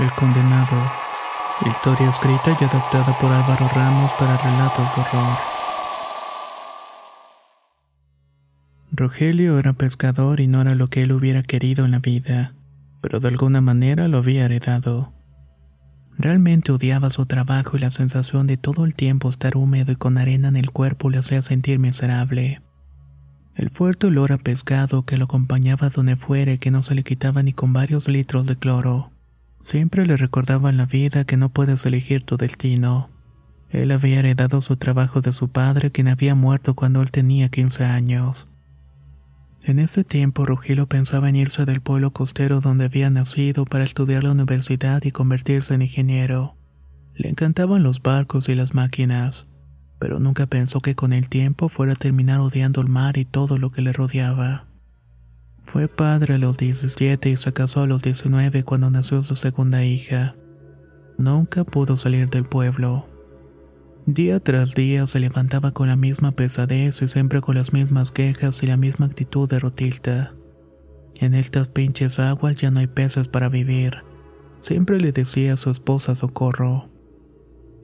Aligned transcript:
El 0.00 0.10
condenado. 0.12 0.90
Historia 1.66 2.08
escrita 2.08 2.56
y 2.58 2.64
adaptada 2.64 3.18
por 3.18 3.30
Álvaro 3.30 3.68
Ramos 3.68 4.10
para 4.14 4.38
relatos 4.38 4.96
de 4.96 5.02
horror. 5.02 5.36
Rogelio 8.92 9.58
era 9.58 9.74
pescador 9.74 10.40
y 10.40 10.46
no 10.46 10.62
era 10.62 10.74
lo 10.74 10.88
que 10.88 11.02
él 11.02 11.12
hubiera 11.12 11.42
querido 11.42 11.84
en 11.84 11.90
la 11.90 11.98
vida, 11.98 12.54
pero 13.02 13.20
de 13.20 13.28
alguna 13.28 13.60
manera 13.60 14.08
lo 14.08 14.16
había 14.16 14.46
heredado. 14.46 15.12
Realmente 16.16 16.72
odiaba 16.72 17.10
su 17.10 17.26
trabajo 17.26 17.76
y 17.76 17.80
la 17.80 17.90
sensación 17.90 18.46
de 18.46 18.56
todo 18.56 18.86
el 18.86 18.94
tiempo 18.94 19.28
estar 19.28 19.54
húmedo 19.54 19.92
y 19.92 19.96
con 19.96 20.16
arena 20.16 20.48
en 20.48 20.56
el 20.56 20.70
cuerpo 20.70 21.10
le 21.10 21.18
hacía 21.18 21.42
sentir 21.42 21.78
miserable. 21.78 22.62
El 23.54 23.68
fuerte 23.68 24.06
olor 24.06 24.32
a 24.32 24.38
pescado 24.38 25.04
que 25.04 25.18
lo 25.18 25.26
acompañaba 25.26 25.90
donde 25.90 26.16
fuera 26.16 26.54
y 26.54 26.58
que 26.58 26.70
no 26.70 26.82
se 26.82 26.94
le 26.94 27.02
quitaba 27.02 27.42
ni 27.42 27.52
con 27.52 27.74
varios 27.74 28.08
litros 28.08 28.46
de 28.46 28.56
cloro. 28.56 29.09
Siempre 29.62 30.06
le 30.06 30.16
recordaba 30.16 30.70
en 30.70 30.76
la 30.76 30.86
vida 30.86 31.24
que 31.24 31.36
no 31.36 31.50
puedes 31.50 31.84
elegir 31.84 32.22
tu 32.22 32.36
destino. 32.36 33.10
Él 33.68 33.92
había 33.92 34.18
heredado 34.18 34.62
su 34.62 34.76
trabajo 34.76 35.20
de 35.20 35.32
su 35.32 35.48
padre, 35.48 35.90
quien 35.92 36.08
había 36.08 36.34
muerto 36.34 36.74
cuando 36.74 37.02
él 37.02 37.10
tenía 37.10 37.50
15 37.50 37.84
años. 37.84 38.48
En 39.62 39.78
ese 39.78 40.04
tiempo, 40.04 40.46
Rogelio 40.46 40.86
pensaba 40.86 41.28
en 41.28 41.36
irse 41.36 41.66
del 41.66 41.82
pueblo 41.82 42.12
costero 42.12 42.60
donde 42.60 42.86
había 42.86 43.10
nacido 43.10 43.66
para 43.66 43.84
estudiar 43.84 44.24
la 44.24 44.32
universidad 44.32 45.02
y 45.04 45.12
convertirse 45.12 45.74
en 45.74 45.82
ingeniero. 45.82 46.56
Le 47.14 47.28
encantaban 47.28 47.82
los 47.82 48.00
barcos 48.00 48.48
y 48.48 48.54
las 48.54 48.72
máquinas, 48.72 49.46
pero 49.98 50.18
nunca 50.18 50.46
pensó 50.46 50.80
que 50.80 50.94
con 50.94 51.12
el 51.12 51.28
tiempo 51.28 51.68
fuera 51.68 51.92
a 51.92 51.96
terminar 51.96 52.40
odiando 52.40 52.80
el 52.80 52.88
mar 52.88 53.18
y 53.18 53.26
todo 53.26 53.58
lo 53.58 53.70
que 53.70 53.82
le 53.82 53.92
rodeaba. 53.92 54.69
Fue 55.72 55.86
padre 55.86 56.34
a 56.34 56.38
los 56.38 56.58
17 56.58 57.30
y 57.30 57.36
se 57.36 57.52
casó 57.52 57.82
a 57.82 57.86
los 57.86 58.02
19 58.02 58.64
cuando 58.64 58.90
nació 58.90 59.22
su 59.22 59.36
segunda 59.36 59.84
hija. 59.84 60.34
Nunca 61.16 61.62
pudo 61.62 61.96
salir 61.96 62.28
del 62.28 62.44
pueblo. 62.44 63.06
Día 64.04 64.40
tras 64.40 64.74
día 64.74 65.06
se 65.06 65.20
levantaba 65.20 65.70
con 65.70 65.86
la 65.86 65.94
misma 65.94 66.32
pesadez 66.32 67.00
y 67.02 67.06
siempre 67.06 67.40
con 67.40 67.54
las 67.54 67.72
mismas 67.72 68.10
quejas 68.10 68.64
y 68.64 68.66
la 68.66 68.76
misma 68.76 69.06
actitud 69.06 69.48
de 69.48 69.60
rotilta. 69.60 70.34
En 71.14 71.36
estas 71.36 71.68
pinches 71.68 72.18
aguas 72.18 72.56
ya 72.56 72.72
no 72.72 72.80
hay 72.80 72.88
peces 72.88 73.28
para 73.28 73.48
vivir. 73.48 73.98
Siempre 74.58 74.98
le 75.00 75.12
decía 75.12 75.54
a 75.54 75.56
su 75.56 75.70
esposa 75.70 76.16
Socorro. 76.16 76.88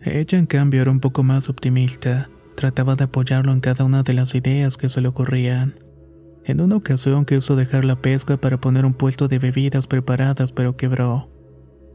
Ella 0.03 0.39
en 0.39 0.47
cambio 0.47 0.83
era 0.83 0.91
un 0.91 0.99
poco 0.99 1.23
más 1.23 1.49
optimista. 1.49 2.31
Trataba 2.57 2.97
de 2.97 3.05
apoyarlo 3.05 3.53
en 3.53 3.61
cada 3.61 3.85
una 3.85 4.03
de 4.03 4.15
las 4.15 4.35
ideas 4.35 4.77
que 4.77 4.89
se 4.89 5.01
le 5.01 5.07
ocurrían. 5.07 5.86
En 6.47 6.61
una 6.61 6.77
ocasión 6.77 7.25
quiso 7.25 7.57
dejar 7.57 7.85
la 7.85 7.97
pesca 7.97 8.37
para 8.37 8.61
poner 8.61 8.87
un 8.87 8.95
puesto 8.95 9.27
de 9.27 9.41
bebidas 9.41 9.89
preparadas, 9.89 10.53
pero 10.53 10.77
quebró. 10.77 11.29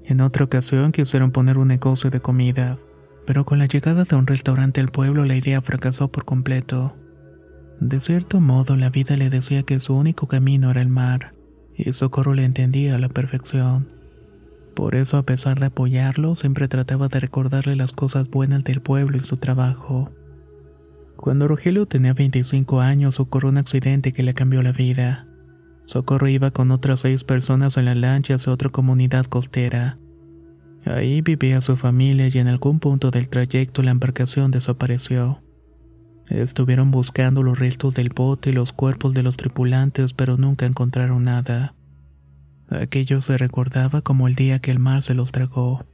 En 0.03 0.19
otra 0.19 0.44
ocasión 0.44 0.91
quisieron 0.91 1.31
poner 1.31 1.57
un 1.57 1.69
negocio 1.69 2.09
de 2.09 2.19
comidas, 2.19 2.85
pero 3.25 3.45
con 3.45 3.59
la 3.59 3.67
llegada 3.67 4.03
de 4.03 4.13
un 4.17 4.28
restaurante 4.28 4.81
al 4.81 4.90
pueblo 4.90 5.23
la 5.23 5.38
idea 5.38 5.61
fracasó 5.61 6.11
por 6.11 6.25
completo. 6.25 6.97
De 7.79 8.01
cierto 8.01 8.41
modo, 8.41 8.75
la 8.75 8.90
vida 8.90 9.16
le 9.16 9.29
decía 9.29 9.63
que 9.63 9.79
su 9.79 9.95
único 9.95 10.28
camino 10.28 10.69
era 10.69 10.81
el 10.81 10.90
mar, 10.90 11.34
y 11.73 11.90
Socorro 11.94 12.34
le 12.34 12.44
entendía 12.44 12.95
a 12.95 13.00
la 13.00 13.07
perfección. 13.07 13.88
Por 14.75 14.95
eso, 14.95 15.16
a 15.16 15.23
pesar 15.23 15.61
de 15.61 15.67
apoyarlo, 15.67 16.35
siempre 16.35 16.67
trataba 16.67 17.07
de 17.07 17.22
recordarle 17.22 17.78
las 17.78 17.94
cosas 17.94 18.29
buenas 18.29 18.66
del 18.66 18.81
pueblo 18.81 19.16
y 19.16 19.22
su 19.22 19.38
trabajo. 19.38 20.11
Cuando 21.22 21.48
Rogelio 21.48 21.86
tenía 21.86 22.16
25 22.16 22.82
años 22.82 23.20
ocurrió 23.20 23.50
un 23.50 23.59
accidente 23.59 24.12
que 24.12 24.24
le 24.24 24.34
cambió 24.34 24.64
la 24.64 24.72
vida. 24.72 25.28
Socorro 25.86 26.28
iba 26.28 26.50
con 26.50 26.72
otras 26.72 27.02
seis 27.02 27.24
personas 27.24 27.78
en 27.78 27.86
la 27.86 27.94
lancha 27.94 28.36
hacia 28.36 28.52
otra 28.52 28.70
comunidad 28.70 29.28
costera. 29.28 30.00
Ahí 30.84 31.22
vivía 31.22 31.62
su 31.62 31.78
familia 31.78 32.28
y 32.28 32.40
en 32.40 32.48
algún 32.48 32.80
punto 32.80 33.12
del 33.12 33.30
trayecto 33.30 33.84
la 33.84 33.92
embarcación 33.92 34.50
desapareció. 34.50 35.44
Estuvieron 36.28 36.90
buscando 36.90 37.44
los 37.44 37.59
restos 37.59 37.94
del 37.94 38.09
bote 38.09 38.50
y 38.50 38.53
los 38.53 38.74
cuerpos 38.74 39.14
de 39.14 39.22
los 39.22 39.38
tripulantes, 39.38 40.16
pero 40.16 40.38
nunca 40.38 40.66
encontraron 40.66 41.26
nada. 41.26 41.76
Aquello 42.68 43.22
se 43.22 43.38
recordaba 43.38 44.02
como 44.02 44.28
el 44.28 44.34
día 44.34 44.58
que 44.58 44.72
el 44.72 44.80
mar 44.80 45.03
se 45.03 45.14
los 45.14 45.32
tragó. 45.32 45.86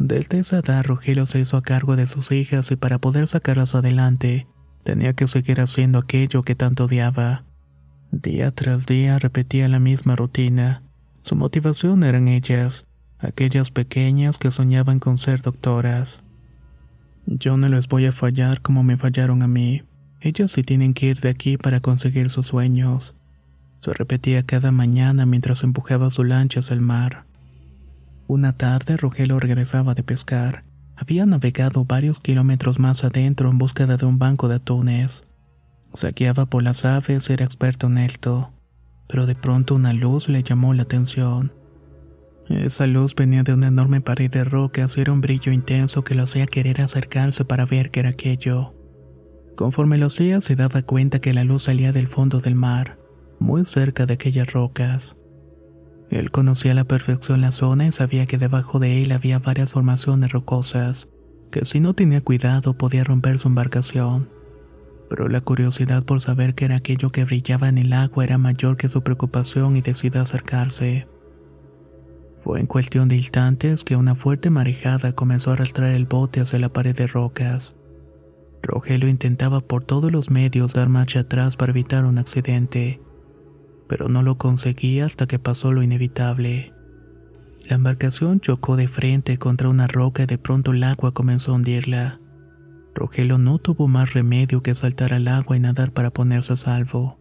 Desde 0.00 0.40
esa 0.40 0.58
edad 0.58 0.84
Rogelio 0.84 1.26
se 1.26 1.38
hizo 1.38 1.56
a 1.56 1.62
cargo 1.62 1.94
de 1.94 2.06
sus 2.06 2.32
hijas 2.32 2.72
y 2.72 2.76
para 2.76 2.98
poder 2.98 3.28
sacarlas 3.28 3.76
adelante, 3.76 4.48
Tenía 4.86 5.14
que 5.14 5.26
seguir 5.26 5.60
haciendo 5.60 5.98
aquello 5.98 6.44
que 6.44 6.54
tanto 6.54 6.84
odiaba. 6.84 7.42
Día 8.12 8.52
tras 8.52 8.86
día 8.86 9.18
repetía 9.18 9.68
la 9.68 9.80
misma 9.80 10.14
rutina. 10.14 10.84
Su 11.22 11.34
motivación 11.34 12.04
eran 12.04 12.28
ellas, 12.28 12.86
aquellas 13.18 13.72
pequeñas 13.72 14.38
que 14.38 14.52
soñaban 14.52 15.00
con 15.00 15.18
ser 15.18 15.42
doctoras. 15.42 16.22
Yo 17.26 17.56
no 17.56 17.68
les 17.68 17.88
voy 17.88 18.06
a 18.06 18.12
fallar 18.12 18.62
como 18.62 18.84
me 18.84 18.96
fallaron 18.96 19.42
a 19.42 19.48
mí. 19.48 19.82
Ellas 20.20 20.52
sí 20.52 20.62
tienen 20.62 20.94
que 20.94 21.06
ir 21.06 21.18
de 21.18 21.30
aquí 21.30 21.56
para 21.56 21.80
conseguir 21.80 22.30
sus 22.30 22.46
sueños. 22.46 23.16
Se 23.80 23.92
repetía 23.92 24.44
cada 24.44 24.70
mañana 24.70 25.26
mientras 25.26 25.64
empujaba 25.64 26.10
su 26.10 26.22
lancha 26.22 26.60
hacia 26.60 26.74
el 26.74 26.80
mar. 26.80 27.24
Una 28.28 28.52
tarde 28.52 28.96
Rogelio 28.96 29.40
regresaba 29.40 29.94
de 29.94 30.04
pescar. 30.04 30.62
Había 30.96 31.26
navegado 31.26 31.84
varios 31.84 32.20
kilómetros 32.20 32.78
más 32.78 33.04
adentro 33.04 33.50
en 33.50 33.58
búsqueda 33.58 33.96
de 33.96 34.06
un 34.06 34.18
banco 34.18 34.48
de 34.48 34.56
atunes. 34.56 35.24
Saqueaba 35.92 36.46
por 36.46 36.62
las 36.62 36.84
aves, 36.84 37.28
era 37.30 37.44
experto 37.44 37.86
en 37.86 37.98
esto, 37.98 38.50
pero 39.06 39.26
de 39.26 39.34
pronto 39.34 39.74
una 39.74 39.92
luz 39.92 40.28
le 40.28 40.42
llamó 40.42 40.72
la 40.74 40.82
atención. 40.82 41.52
Esa 42.48 42.86
luz 42.86 43.14
venía 43.14 43.42
de 43.42 43.52
una 43.52 43.68
enorme 43.68 44.00
pared 44.00 44.30
de 44.30 44.44
rocas 44.44 44.96
y 44.96 45.00
era 45.00 45.12
un 45.12 45.20
brillo 45.20 45.52
intenso 45.52 46.02
que 46.02 46.14
lo 46.14 46.22
hacía 46.22 46.46
querer 46.46 46.80
acercarse 46.80 47.44
para 47.44 47.66
ver 47.66 47.90
qué 47.90 48.00
era 48.00 48.10
aquello. 48.10 48.74
Conforme 49.56 49.98
lo 49.98 50.06
hacía 50.06 50.40
se 50.40 50.54
daba 50.54 50.82
cuenta 50.82 51.20
que 51.20 51.34
la 51.34 51.44
luz 51.44 51.64
salía 51.64 51.92
del 51.92 52.08
fondo 52.08 52.40
del 52.40 52.54
mar, 52.54 52.98
muy 53.38 53.64
cerca 53.64 54.06
de 54.06 54.14
aquellas 54.14 54.52
rocas. 54.52 55.16
Él 56.10 56.30
conocía 56.30 56.72
a 56.72 56.74
la 56.74 56.84
perfección 56.84 57.40
la 57.40 57.52
zona 57.52 57.88
y 57.88 57.92
sabía 57.92 58.26
que 58.26 58.38
debajo 58.38 58.78
de 58.78 59.02
él 59.02 59.12
había 59.12 59.38
varias 59.38 59.72
formaciones 59.72 60.32
rocosas, 60.32 61.08
que 61.50 61.64
si 61.64 61.80
no 61.80 61.94
tenía 61.94 62.20
cuidado 62.20 62.74
podía 62.74 63.04
romper 63.04 63.38
su 63.38 63.48
embarcación. 63.48 64.28
Pero 65.08 65.28
la 65.28 65.40
curiosidad 65.40 66.04
por 66.04 66.20
saber 66.20 66.54
qué 66.54 66.66
era 66.66 66.76
aquello 66.76 67.10
que 67.10 67.24
brillaba 67.24 67.68
en 67.68 67.78
el 67.78 67.92
agua 67.92 68.24
era 68.24 68.38
mayor 68.38 68.76
que 68.76 68.88
su 68.88 69.02
preocupación 69.02 69.76
y 69.76 69.80
decidió 69.80 70.20
acercarse. 70.20 71.06
Fue 72.42 72.60
en 72.60 72.66
cuestión 72.66 73.08
de 73.08 73.16
instantes 73.16 73.82
que 73.82 73.96
una 73.96 74.14
fuerte 74.14 74.50
marejada 74.50 75.12
comenzó 75.12 75.50
a 75.50 75.54
arrastrar 75.54 75.90
el 75.90 76.06
bote 76.06 76.40
hacia 76.40 76.60
la 76.60 76.72
pared 76.72 76.94
de 76.94 77.08
rocas. 77.08 77.74
Rogelio 78.62 79.08
intentaba 79.08 79.60
por 79.60 79.84
todos 79.84 80.12
los 80.12 80.30
medios 80.30 80.74
dar 80.74 80.88
marcha 80.88 81.20
atrás 81.20 81.56
para 81.56 81.70
evitar 81.70 82.04
un 82.04 82.18
accidente 82.18 83.00
pero 83.88 84.08
no 84.08 84.22
lo 84.22 84.38
conseguí 84.38 85.00
hasta 85.00 85.26
que 85.26 85.38
pasó 85.38 85.72
lo 85.72 85.82
inevitable. 85.82 86.72
La 87.68 87.76
embarcación 87.76 88.40
chocó 88.40 88.76
de 88.76 88.88
frente 88.88 89.38
contra 89.38 89.68
una 89.68 89.86
roca 89.86 90.22
y 90.22 90.26
de 90.26 90.38
pronto 90.38 90.72
el 90.72 90.84
agua 90.84 91.12
comenzó 91.12 91.52
a 91.52 91.54
hundirla. 91.56 92.20
Rogelio 92.94 93.38
no 93.38 93.58
tuvo 93.58 93.88
más 93.88 94.14
remedio 94.14 94.62
que 94.62 94.74
saltar 94.74 95.12
al 95.12 95.28
agua 95.28 95.56
y 95.56 95.60
nadar 95.60 95.92
para 95.92 96.10
ponerse 96.10 96.52
a 96.52 96.56
salvo. 96.56 97.18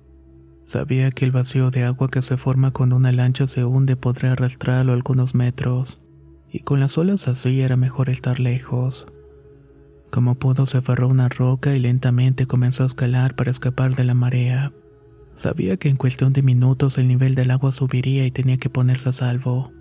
Sabía 0.64 1.12
que 1.12 1.26
el 1.26 1.32
vacío 1.32 1.70
de 1.70 1.84
agua 1.84 2.10
que 2.10 2.22
se 2.22 2.38
forma 2.38 2.72
cuando 2.72 2.96
una 2.96 3.12
lancha 3.12 3.46
se 3.46 3.66
hunde 3.66 3.96
podría 3.96 4.32
arrastrarlo 4.32 4.94
algunos 4.94 5.36
metros, 5.36 6.02
y 6.50 6.60
con 6.62 6.80
las 6.80 6.98
olas 6.98 7.28
así 7.28 7.62
era 7.62 7.76
mejor 7.76 8.10
estar 8.10 8.40
lejos. 8.40 9.08
Como 10.12 10.36
pudo 10.36 10.66
se 10.66 10.78
aferró 10.78 11.08
a 11.08 11.12
una 11.12 11.30
roca 11.30 11.76
y 11.76 11.80
lentamente 11.80 12.48
comenzó 12.48 12.84
a 12.84 12.88
escalar 12.88 13.36
para 13.36 13.52
escapar 13.52 13.96
de 13.96 14.06
la 14.06 14.14
marea. 14.14 14.72
Sabía 15.36 15.78
que 15.78 15.90
en 15.90 15.98
cuestión 15.98 16.34
de 16.34 16.42
minutos 16.42 16.98
el 16.98 17.08
nivel 17.08 17.36
del 17.36 17.52
agua 17.52 17.72
subiría 17.72 18.26
y 18.26 18.32
tenía 18.32 18.58
que 18.58 18.70
ponerse 18.70 19.10
a 19.10 19.12
salvo. 19.12 19.72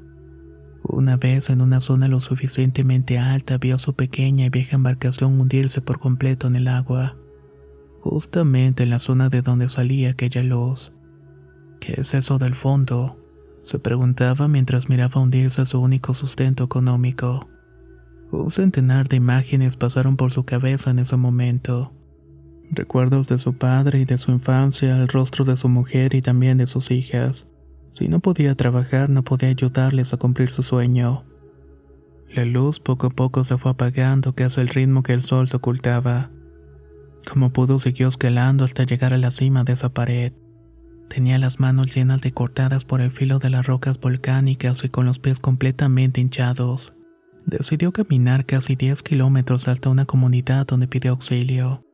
Una 0.82 1.16
vez 1.16 1.48
en 1.48 1.62
una 1.62 1.80
zona 1.80 2.08
lo 2.08 2.20
suficientemente 2.20 3.18
alta 3.18 3.56
vio 3.56 3.78
su 3.78 3.94
pequeña 3.94 4.46
y 4.46 4.50
vieja 4.50 4.76
embarcación 4.76 5.40
hundirse 5.40 5.80
por 5.80 5.98
completo 5.98 6.46
en 6.48 6.56
el 6.56 6.68
agua, 6.68 7.16
justamente 8.00 8.82
en 8.82 8.90
la 8.90 8.98
zona 8.98 9.30
de 9.30 9.40
donde 9.40 9.68
salía 9.68 10.10
aquella 10.10 10.42
luz. 10.42 10.92
¿Qué 11.80 11.94
es 11.98 12.14
eso 12.14 12.38
del 12.38 12.54
fondo? 12.54 13.18
se 13.62 13.78
preguntaba 13.78 14.46
mientras 14.46 14.90
miraba 14.90 15.22
hundirse 15.22 15.64
su 15.64 15.80
único 15.80 16.12
sustento 16.12 16.64
económico. 16.64 17.48
Un 18.30 18.50
centenar 18.50 19.08
de 19.08 19.16
imágenes 19.16 19.76
pasaron 19.76 20.16
por 20.16 20.32
su 20.32 20.44
cabeza 20.44 20.90
en 20.90 20.98
ese 20.98 21.16
momento. 21.16 21.92
Recuerdos 22.74 23.28
de 23.28 23.38
su 23.38 23.54
padre 23.54 24.00
y 24.00 24.04
de 24.04 24.18
su 24.18 24.32
infancia, 24.32 24.96
el 24.96 25.06
rostro 25.06 25.44
de 25.44 25.56
su 25.56 25.68
mujer 25.68 26.12
y 26.16 26.22
también 26.22 26.58
de 26.58 26.66
sus 26.66 26.90
hijas. 26.90 27.48
Si 27.92 28.08
no 28.08 28.18
podía 28.18 28.56
trabajar, 28.56 29.08
no 29.10 29.22
podía 29.22 29.50
ayudarles 29.50 30.12
a 30.12 30.16
cumplir 30.16 30.50
su 30.50 30.64
sueño. 30.64 31.22
La 32.28 32.44
luz 32.44 32.80
poco 32.80 33.06
a 33.06 33.10
poco 33.10 33.44
se 33.44 33.56
fue 33.58 33.70
apagando 33.70 34.34
casi 34.34 34.60
al 34.60 34.68
ritmo 34.68 35.04
que 35.04 35.12
el 35.12 35.22
sol 35.22 35.46
se 35.46 35.56
ocultaba. 35.56 36.30
Como 37.30 37.52
pudo 37.52 37.78
siguió 37.78 38.08
escalando 38.08 38.64
hasta 38.64 38.82
llegar 38.82 39.12
a 39.12 39.18
la 39.18 39.30
cima 39.30 39.62
de 39.62 39.74
esa 39.74 39.94
pared. 39.94 40.32
Tenía 41.08 41.38
las 41.38 41.60
manos 41.60 41.94
llenas 41.94 42.22
de 42.22 42.32
cortadas 42.32 42.84
por 42.84 43.00
el 43.00 43.12
filo 43.12 43.38
de 43.38 43.50
las 43.50 43.68
rocas 43.68 44.00
volcánicas 44.00 44.82
y 44.82 44.88
con 44.88 45.06
los 45.06 45.20
pies 45.20 45.38
completamente 45.38 46.20
hinchados. 46.20 46.92
Decidió 47.46 47.92
caminar 47.92 48.46
casi 48.46 48.74
10 48.74 49.04
kilómetros 49.04 49.68
hasta 49.68 49.90
una 49.90 50.06
comunidad 50.06 50.66
donde 50.66 50.88
pidió 50.88 51.12
auxilio. 51.12 51.84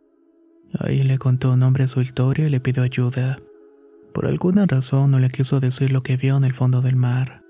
Ahí 0.78 1.02
le 1.02 1.18
contó 1.18 1.52
un 1.52 1.62
hombre 1.62 1.88
su 1.88 2.00
historia 2.00 2.46
y 2.46 2.50
le 2.50 2.60
pidió 2.60 2.82
ayuda. 2.82 3.38
Por 4.12 4.26
alguna 4.26 4.66
razón 4.66 5.10
no 5.10 5.18
le 5.18 5.28
quiso 5.28 5.60
decir 5.60 5.90
lo 5.90 6.02
que 6.02 6.16
vio 6.16 6.36
en 6.36 6.44
el 6.44 6.54
fondo 6.54 6.80
del 6.80 6.96
mar. 6.96 7.42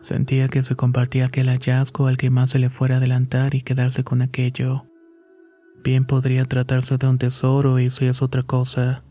Sentía 0.00 0.48
que 0.48 0.62
se 0.62 0.76
compartía 0.76 1.26
aquel 1.26 1.48
hallazgo 1.48 2.06
al 2.06 2.16
que 2.16 2.30
más 2.30 2.50
se 2.50 2.58
le 2.58 2.70
fuera 2.70 2.96
a 2.96 2.98
adelantar 2.98 3.54
y 3.54 3.62
quedarse 3.62 4.04
con 4.04 4.22
aquello. 4.22 4.84
Bien 5.82 6.04
podría 6.04 6.44
tratarse 6.44 6.98
de 6.98 7.06
un 7.06 7.18
tesoro 7.18 7.78
y 7.78 7.90
si 7.90 8.06
es 8.06 8.22
otra 8.22 8.42
cosa. 8.42 9.04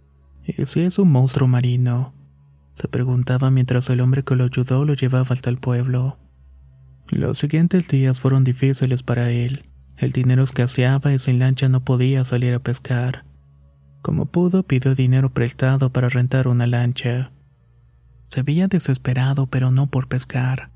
Y 0.46 0.66
si 0.66 0.82
es 0.82 1.00
un 1.00 1.12
monstruo 1.12 1.48
marino. 1.48 2.14
Se 2.74 2.88
preguntaba 2.88 3.50
mientras 3.52 3.90
el 3.90 4.02
hombre 4.02 4.24
que 4.24 4.36
lo 4.36 4.44
ayudó 4.44 4.86
lo 4.86 4.94
llevaba 4.94 5.28
hasta 5.30 5.50
el 5.50 5.58
pueblo. 5.58 6.18
Los 7.08 7.38
siguientes 7.38 7.88
días 7.88 8.20
fueron 8.20 8.44
difíciles 8.44 9.04
para 9.04 9.32
él. 9.32 9.66
El 9.98 10.12
dinero 10.12 10.44
escaseaba 10.44 11.14
y 11.14 11.20
sin 11.20 11.40
lancha 11.40 11.70
no 11.70 11.84
podía 11.84 12.24
salir 12.26 12.54
a 12.54 12.60
pescar. 12.60 13.24
Como 14.06 14.28
pudo, 14.28 14.62
pidió 14.62 14.94
dinero 14.94 15.32
prestado 15.32 15.90
para 15.90 16.10
rentar 16.10 16.48
una 16.48 16.68
lancha. 16.68 17.32
Se 18.30 18.44
veía 18.44 18.68
desesperado, 18.68 19.48
pero 19.48 19.72
no 19.72 19.88
por 19.88 20.08
pescar. 20.08 20.70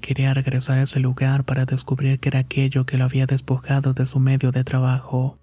Quería 0.00 0.32
regresar 0.32 0.78
a 0.78 0.84
ese 0.84 0.98
lugar 0.98 1.44
para 1.44 1.66
descubrir 1.66 2.20
qué 2.20 2.30
era 2.30 2.38
aquello 2.38 2.86
que 2.86 2.96
lo 2.96 3.04
había 3.04 3.26
despojado 3.26 3.92
de 3.92 4.06
su 4.06 4.18
medio 4.18 4.50
de 4.50 4.64
trabajo. 4.64 5.38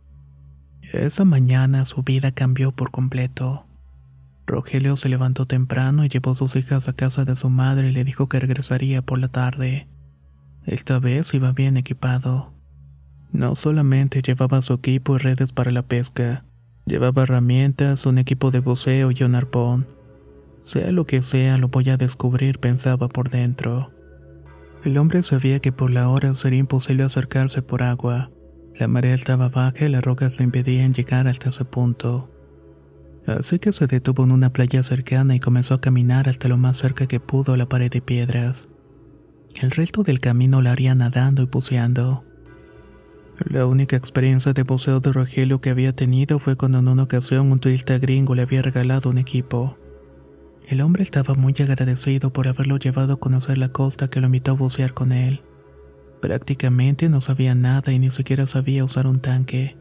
Esa 0.81 1.25
mañana 1.25 1.85
su 1.85 2.01
vida 2.01 2.31
cambió 2.31 2.71
por 2.71 2.89
completo. 2.89 3.67
Rogelio 4.47 4.95
se 4.95 5.07
levantó 5.07 5.45
temprano 5.45 6.05
y 6.05 6.09
llevó 6.09 6.31
a 6.31 6.35
sus 6.35 6.55
hijas 6.55 6.87
a 6.87 6.93
casa 6.93 7.23
de 7.23 7.35
su 7.35 7.51
madre 7.51 7.89
y 7.89 7.91
le 7.91 8.03
dijo 8.03 8.27
que 8.29 8.39
regresaría 8.39 9.03
por 9.03 9.19
la 9.19 9.27
tarde. 9.27 9.87
Esta 10.65 10.97
vez 10.97 11.31
iba 11.35 11.51
bien 11.51 11.77
equipado. 11.77 12.51
No 13.31 13.55
solamente 13.55 14.23
llevaba 14.23 14.63
su 14.63 14.73
equipo 14.73 15.17
y 15.17 15.19
redes 15.19 15.51
para 15.51 15.69
la 15.69 15.83
pesca, 15.83 16.43
llevaba 16.87 17.23
herramientas, 17.23 18.05
un 18.05 18.17
equipo 18.17 18.49
de 18.49 18.59
buceo 18.59 19.11
y 19.11 19.23
un 19.23 19.35
arpón. 19.35 19.87
Sea 20.61 20.91
lo 20.91 21.05
que 21.05 21.21
sea, 21.21 21.57
lo 21.57 21.67
voy 21.67 21.89
a 21.89 21.97
descubrir, 21.97 22.59
pensaba 22.59 23.07
por 23.07 23.29
dentro. 23.29 23.91
El 24.83 24.97
hombre 24.97 25.21
sabía 25.23 25.59
que 25.59 25.71
por 25.71 25.91
la 25.91 26.09
hora 26.09 26.33
sería 26.33 26.59
imposible 26.59 27.03
acercarse 27.03 27.61
por 27.61 27.83
agua. 27.83 28.31
La 28.75 28.87
marea 28.87 29.13
estaba 29.13 29.49
baja 29.49 29.85
y 29.85 29.89
las 29.89 30.03
rocas 30.03 30.39
le 30.39 30.45
impedían 30.45 30.93
llegar 30.93 31.27
hasta 31.27 31.49
ese 31.49 31.65
punto. 31.65 32.29
Así 33.25 33.59
que 33.59 33.73
se 33.73 33.87
detuvo 33.87 34.23
en 34.23 34.31
una 34.31 34.53
playa 34.53 34.83
cercana 34.83 35.35
y 35.35 35.39
comenzó 35.39 35.73
a 35.73 35.81
caminar 35.81 36.29
hasta 36.29 36.47
lo 36.47 36.57
más 36.57 36.77
cerca 36.77 37.07
que 37.07 37.19
pudo 37.19 37.53
a 37.53 37.57
la 37.57 37.67
pared 37.67 37.91
de 37.91 38.01
piedras. 38.01 38.69
El 39.61 39.71
resto 39.71 40.03
del 40.03 40.19
camino 40.19 40.61
lo 40.61 40.69
haría 40.69 40.95
nadando 40.95 41.41
y 41.41 41.45
buceando. 41.45 42.26
La 43.45 43.67
única 43.67 43.95
experiencia 43.95 44.53
de 44.53 44.63
buceo 44.63 44.99
de 44.99 45.11
Rogelio 45.11 45.61
que 45.61 45.69
había 45.69 45.93
tenido 45.93 46.39
fue 46.39 46.55
cuando 46.55 46.79
en 46.79 46.87
una 46.87 47.03
ocasión 47.03 47.51
un 47.51 47.59
turista 47.59 47.97
gringo 47.99 48.33
le 48.33 48.41
había 48.41 48.63
regalado 48.63 49.11
un 49.11 49.19
equipo. 49.19 49.77
El 50.67 50.81
hombre 50.81 51.03
estaba 51.03 51.35
muy 51.35 51.53
agradecido 51.59 52.33
por 52.33 52.47
haberlo 52.47 52.77
llevado 52.77 53.13
a 53.13 53.19
conocer 53.19 53.57
la 53.57 53.69
costa 53.69 54.09
que 54.09 54.19
lo 54.19 54.25
invitó 54.25 54.51
a 54.51 54.55
bucear 54.55 54.93
con 54.93 55.11
él. 55.11 55.43
Prácticamente 56.19 57.09
no 57.09 57.21
sabía 57.21 57.53
nada 57.53 57.93
y 57.93 57.99
ni 57.99 58.09
siquiera 58.09 58.47
sabía 58.47 58.83
usar 58.83 59.05
un 59.05 59.19
tanque, 59.19 59.77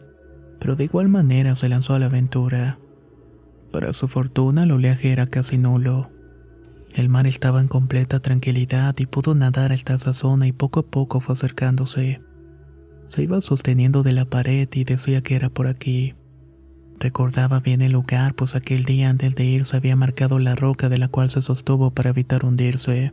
pero 0.60 0.76
de 0.76 0.84
igual 0.84 1.08
manera 1.08 1.56
se 1.56 1.70
lanzó 1.70 1.94
a 1.94 1.98
la 1.98 2.06
aventura. 2.06 2.78
Para 3.72 3.94
su 3.94 4.06
fortuna 4.06 4.64
el 4.64 4.72
oleaje 4.72 5.12
era 5.12 5.28
casi 5.28 5.56
nulo. 5.56 6.10
El 6.94 7.08
mar 7.08 7.26
estaba 7.26 7.60
en 7.62 7.68
completa 7.68 8.20
tranquilidad 8.20 8.94
y 8.98 9.06
pudo 9.06 9.34
nadar 9.34 9.72
hasta 9.72 9.94
esa 9.94 10.12
zona 10.12 10.46
y 10.46 10.52
poco 10.52 10.80
a 10.80 10.86
poco 10.86 11.20
fue 11.20 11.32
acercándose. 11.32 12.20
Se 13.08 13.22
iba 13.22 13.40
sosteniendo 13.40 14.02
de 14.02 14.12
la 14.12 14.24
pared 14.24 14.68
y 14.72 14.84
decía 14.84 15.22
que 15.22 15.36
era 15.36 15.48
por 15.48 15.66
aquí. 15.66 16.14
Recordaba 16.98 17.60
bien 17.60 17.82
el 17.82 17.92
lugar, 17.92 18.34
pues 18.34 18.54
aquel 18.54 18.84
día 18.84 19.10
antes 19.10 19.34
de 19.34 19.44
irse 19.44 19.76
había 19.76 19.96
marcado 19.96 20.38
la 20.38 20.54
roca 20.54 20.88
de 20.88 20.98
la 20.98 21.08
cual 21.08 21.28
se 21.28 21.42
sostuvo 21.42 21.90
para 21.90 22.10
evitar 22.10 22.44
hundirse. 22.44 23.12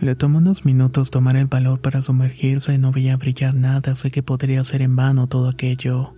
Le 0.00 0.14
tomó 0.16 0.38
unos 0.38 0.64
minutos 0.64 1.10
tomar 1.10 1.36
el 1.36 1.46
valor 1.46 1.80
para 1.80 2.02
sumergirse 2.02 2.74
y 2.74 2.78
no 2.78 2.90
veía 2.90 3.16
brillar 3.16 3.54
nada, 3.54 3.92
así 3.92 4.10
que 4.10 4.22
podría 4.22 4.64
ser 4.64 4.82
en 4.82 4.96
vano 4.96 5.28
todo 5.28 5.48
aquello. 5.48 6.14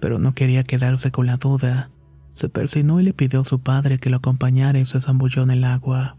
Pero 0.00 0.18
no 0.18 0.34
quería 0.34 0.64
quedarse 0.64 1.10
con 1.10 1.26
la 1.26 1.36
duda. 1.36 1.90
Se 2.32 2.48
persinó 2.48 3.00
y 3.00 3.04
le 3.04 3.12
pidió 3.12 3.40
a 3.40 3.44
su 3.44 3.60
padre 3.60 3.98
que 3.98 4.08
lo 4.08 4.16
acompañara 4.16 4.78
y 4.78 4.86
se 4.86 5.00
zambulló 5.00 5.42
en 5.42 5.50
el 5.50 5.64
agua. 5.64 6.16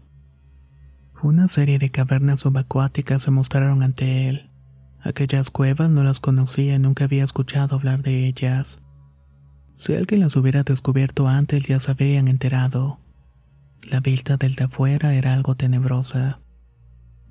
Una 1.22 1.48
serie 1.48 1.78
de 1.78 1.90
cavernas 1.90 2.40
subacuáticas 2.40 3.22
se 3.22 3.30
mostraron 3.30 3.82
ante 3.82 4.28
él. 4.28 4.50
Aquellas 5.04 5.50
cuevas 5.50 5.90
no 5.90 6.02
las 6.02 6.18
conocía 6.18 6.76
y 6.76 6.78
nunca 6.78 7.04
había 7.04 7.24
escuchado 7.24 7.76
hablar 7.76 8.02
de 8.02 8.26
ellas. 8.26 8.80
Si 9.76 9.94
alguien 9.94 10.20
las 10.20 10.34
hubiera 10.34 10.62
descubierto 10.62 11.28
antes 11.28 11.64
ya 11.64 11.78
se 11.78 11.90
habrían 11.90 12.26
enterado. 12.26 12.98
La 13.82 14.00
vista 14.00 14.38
del 14.38 14.54
de 14.54 14.64
afuera 14.64 15.14
era 15.14 15.34
algo 15.34 15.56
tenebrosa. 15.56 16.40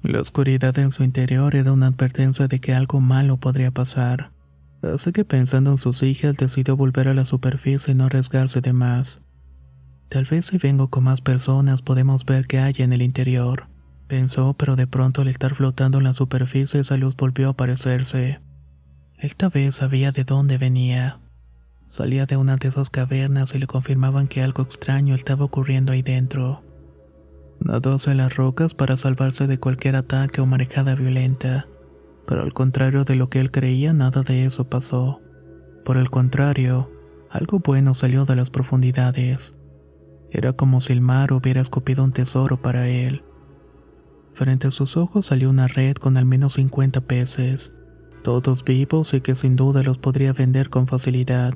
La 0.03 0.21
oscuridad 0.21 0.77
en 0.77 0.91
su 0.91 1.03
interior 1.03 1.55
era 1.55 1.71
una 1.71 1.87
advertencia 1.87 2.47
de 2.47 2.59
que 2.59 2.75
algo 2.75 2.99
malo 2.99 3.37
podría 3.37 3.71
pasar. 3.71 4.31
Así 4.83 5.11
que 5.11 5.25
pensando 5.25 5.71
en 5.71 5.77
sus 5.79 6.03
hijas 6.03 6.35
decidió 6.35 6.77
volver 6.77 7.07
a 7.07 7.13
la 7.15 7.25
superficie 7.25 7.93
y 7.93 7.95
no 7.95 8.05
arriesgarse 8.05 8.61
de 8.61 8.73
más. 8.73 9.21
Tal 10.09 10.25
vez 10.25 10.45
si 10.45 10.59
vengo 10.59 10.89
con 10.89 11.05
más 11.05 11.21
personas 11.21 11.81
podemos 11.81 12.23
ver 12.25 12.45
qué 12.45 12.59
hay 12.59 12.75
en 12.79 12.93
el 12.93 13.01
interior, 13.01 13.67
pensó, 14.13 14.53
pero 14.53 14.75
de 14.75 14.87
pronto 14.87 15.21
al 15.21 15.27
estar 15.27 15.55
flotando 15.55 15.97
en 15.97 16.03
la 16.05 16.13
superficie 16.13 16.79
esa 16.79 16.97
luz 16.97 17.15
volvió 17.15 17.47
a 17.47 17.51
aparecerse. 17.51 18.39
Esta 19.17 19.49
vez 19.49 19.75
sabía 19.75 20.11
de 20.11 20.23
dónde 20.23 20.57
venía. 20.57 21.19
Salía 21.87 22.25
de 22.25 22.37
una 22.37 22.57
de 22.57 22.67
esas 22.67 22.89
cavernas 22.89 23.55
y 23.55 23.59
le 23.59 23.67
confirmaban 23.67 24.27
que 24.27 24.41
algo 24.41 24.63
extraño 24.63 25.15
estaba 25.15 25.45
ocurriendo 25.45 25.91
ahí 25.91 26.01
dentro. 26.01 26.63
Nadó 27.59 27.95
hacia 27.95 28.13
las 28.13 28.35
rocas 28.35 28.73
para 28.73 28.97
salvarse 28.97 29.47
de 29.47 29.59
cualquier 29.59 29.95
ataque 29.95 30.41
o 30.41 30.45
marejada 30.45 30.95
violenta 30.95 31.67
pero 32.25 32.41
al 32.41 32.53
contrario 32.53 33.03
de 33.03 33.15
lo 33.15 33.29
que 33.29 33.39
él 33.39 33.51
creía, 33.51 33.93
nada 33.93 34.23
de 34.23 34.45
eso 34.45 34.69
pasó. 34.69 35.21
Por 35.83 35.97
el 35.97 36.09
contrario, 36.09 36.89
algo 37.29 37.59
bueno 37.59 37.93
salió 37.93 38.25
de 38.25 38.35
las 38.35 38.49
profundidades. 38.49 39.55
Era 40.31 40.53
como 40.53 40.81
si 40.81 40.93
el 40.93 41.01
mar 41.01 41.33
hubiera 41.33 41.61
escupido 41.61 42.03
un 42.03 42.13
tesoro 42.13 42.61
para 42.61 42.87
él. 42.87 43.23
Frente 44.33 44.67
a 44.67 44.71
sus 44.71 44.97
ojos 44.97 45.27
salió 45.27 45.49
una 45.49 45.67
red 45.67 45.95
con 45.95 46.17
al 46.17 46.25
menos 46.25 46.53
50 46.53 47.01
peces, 47.01 47.77
todos 48.23 48.63
vivos 48.63 49.13
y 49.13 49.21
que 49.21 49.35
sin 49.35 49.55
duda 49.55 49.83
los 49.83 49.99
podría 49.99 50.33
vender 50.33 50.69
con 50.69 50.87
facilidad. 50.87 51.53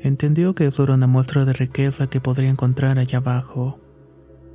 Entendió 0.00 0.54
que 0.54 0.66
eso 0.66 0.84
era 0.84 0.94
una 0.94 1.06
muestra 1.06 1.44
de 1.44 1.52
riqueza 1.52 2.08
que 2.08 2.20
podría 2.20 2.50
encontrar 2.50 2.98
allá 2.98 3.18
abajo. 3.18 3.78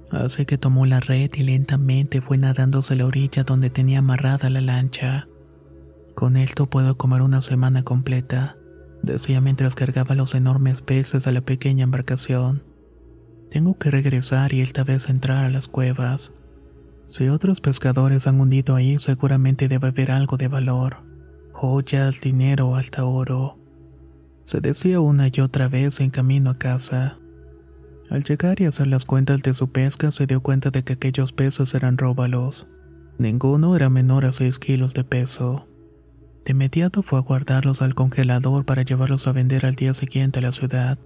Así 0.09 0.45
que 0.45 0.57
tomó 0.57 0.85
la 0.85 0.99
red 0.99 1.29
y 1.35 1.43
lentamente 1.43 2.21
fue 2.21 2.37
nadándose 2.37 2.93
a 2.93 2.97
la 2.97 3.05
orilla 3.05 3.43
donde 3.43 3.69
tenía 3.69 3.99
amarrada 3.99 4.49
la 4.49 4.61
lancha. 4.61 5.27
Con 6.15 6.37
esto 6.37 6.67
puedo 6.69 6.97
comer 6.97 7.21
una 7.21 7.41
semana 7.41 7.83
completa, 7.83 8.57
decía 9.03 9.41
mientras 9.41 9.75
cargaba 9.75 10.15
los 10.15 10.33
enormes 10.33 10.81
peces 10.81 11.27
a 11.27 11.31
la 11.31 11.41
pequeña 11.41 11.83
embarcación. 11.83 12.63
Tengo 13.51 13.77
que 13.77 13.91
regresar 13.91 14.53
y 14.53 14.61
esta 14.61 14.83
vez 14.83 15.09
entrar 15.09 15.45
a 15.45 15.49
las 15.49 15.67
cuevas. 15.67 16.33
Si 17.09 17.29
otros 17.29 17.61
pescadores 17.61 18.27
han 18.27 18.39
hundido 18.39 18.75
ahí, 18.75 18.99
seguramente 18.99 19.67
debe 19.67 19.87
haber 19.87 20.11
algo 20.11 20.37
de 20.37 20.47
valor. 20.47 20.97
Joyas, 21.53 22.21
dinero, 22.21 22.75
hasta 22.75 23.05
oro. 23.05 23.57
Se 24.43 24.61
decía 24.61 24.99
una 24.99 25.29
y 25.31 25.41
otra 25.41 25.67
vez 25.67 25.99
en 25.99 26.09
camino 26.09 26.49
a 26.49 26.57
casa. 26.57 27.17
Al 28.09 28.23
llegar 28.23 28.61
y 28.61 28.65
hacer 28.65 28.87
las 28.87 29.05
cuentas 29.05 29.41
de 29.41 29.53
su 29.53 29.71
pesca, 29.71 30.11
se 30.11 30.27
dio 30.27 30.41
cuenta 30.41 30.69
de 30.69 30.83
que 30.83 30.93
aquellos 30.93 31.31
peces 31.33 31.73
eran 31.73 31.97
róbalos. 31.97 32.67
Ninguno 33.17 33.75
era 33.75 33.89
menor 33.89 34.25
a 34.25 34.31
6 34.31 34.59
kilos 34.59 34.93
de 34.93 35.03
peso. 35.03 35.67
De 36.45 36.51
inmediato 36.51 37.03
fue 37.03 37.19
a 37.19 37.23
guardarlos 37.23 37.81
al 37.81 37.95
congelador 37.95 38.63
para 38.63 38.83
llevarlos 38.83 39.27
a 39.27 39.33
vender 39.33 39.65
al 39.65 39.75
día 39.75 39.93
siguiente 39.93 40.39
a 40.39 40.43
la 40.43 40.51
ciudad. 40.51 40.97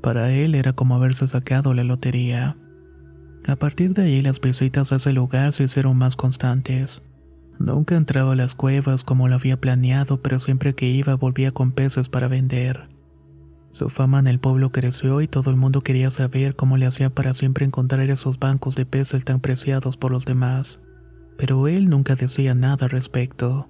Para 0.00 0.30
él 0.32 0.54
era 0.54 0.72
como 0.72 0.94
haberse 0.94 1.26
sacado 1.26 1.74
la 1.74 1.82
lotería. 1.84 2.56
A 3.46 3.56
partir 3.56 3.92
de 3.94 4.02
ahí 4.02 4.20
las 4.20 4.40
visitas 4.40 4.92
a 4.92 4.96
ese 4.96 5.12
lugar 5.12 5.52
se 5.52 5.64
hicieron 5.64 5.96
más 5.96 6.16
constantes. 6.16 7.02
Nunca 7.58 7.96
entraba 7.96 8.32
a 8.32 8.36
las 8.36 8.54
cuevas 8.54 9.04
como 9.04 9.28
lo 9.28 9.34
había 9.34 9.56
planeado, 9.56 10.22
pero 10.22 10.38
siempre 10.38 10.74
que 10.74 10.88
iba 10.88 11.14
volvía 11.14 11.52
con 11.52 11.72
peces 11.72 12.08
para 12.08 12.28
vender. 12.28 12.88
Su 13.72 13.88
fama 13.88 14.18
en 14.18 14.26
el 14.26 14.38
pueblo 14.38 14.70
creció 14.70 15.22
y 15.22 15.28
todo 15.28 15.50
el 15.50 15.56
mundo 15.56 15.80
quería 15.80 16.10
saber 16.10 16.56
cómo 16.56 16.76
le 16.76 16.86
hacía 16.86 17.10
para 17.10 17.34
siempre 17.34 17.64
encontrar 17.64 18.08
esos 18.10 18.38
bancos 18.38 18.74
de 18.76 18.84
peces 18.84 19.24
tan 19.24 19.40
preciados 19.40 19.96
por 19.96 20.12
los 20.12 20.24
demás. 20.24 20.80
Pero 21.38 21.66
él 21.68 21.88
nunca 21.88 22.14
decía 22.14 22.54
nada 22.54 22.84
al 22.84 22.90
respecto. 22.90 23.68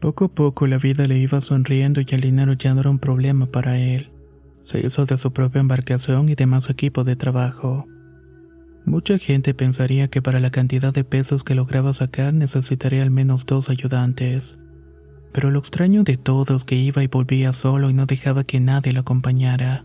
Poco 0.00 0.26
a 0.26 0.28
poco 0.28 0.66
la 0.66 0.76
vida 0.76 1.06
le 1.06 1.18
iba 1.18 1.40
sonriendo 1.40 2.02
y 2.02 2.06
el 2.10 2.20
dinero 2.20 2.52
ya 2.52 2.74
no 2.74 2.80
era 2.80 2.90
un 2.90 2.98
problema 2.98 3.46
para 3.46 3.78
él. 3.78 4.10
Se 4.64 4.84
hizo 4.84 5.06
de 5.06 5.16
su 5.16 5.32
propia 5.32 5.60
embarcación 5.60 6.28
y 6.28 6.34
de 6.34 6.46
más 6.46 6.68
equipo 6.68 7.02
de 7.02 7.16
trabajo. 7.16 7.86
Mucha 8.86 9.18
gente 9.18 9.52
pensaría 9.52 10.06
que 10.06 10.22
para 10.22 10.38
la 10.38 10.52
cantidad 10.52 10.94
de 10.94 11.02
pesos 11.02 11.42
que 11.42 11.56
lograba 11.56 11.92
sacar 11.92 12.32
necesitaría 12.32 13.02
al 13.02 13.10
menos 13.10 13.44
dos 13.44 13.68
ayudantes. 13.68 14.60
Pero 15.32 15.50
lo 15.50 15.58
extraño 15.58 16.04
de 16.04 16.16
todo 16.16 16.54
es 16.54 16.62
que 16.62 16.76
iba 16.76 17.02
y 17.02 17.08
volvía 17.08 17.52
solo 17.52 17.90
y 17.90 17.94
no 17.94 18.06
dejaba 18.06 18.44
que 18.44 18.60
nadie 18.60 18.92
lo 18.92 19.00
acompañara. 19.00 19.84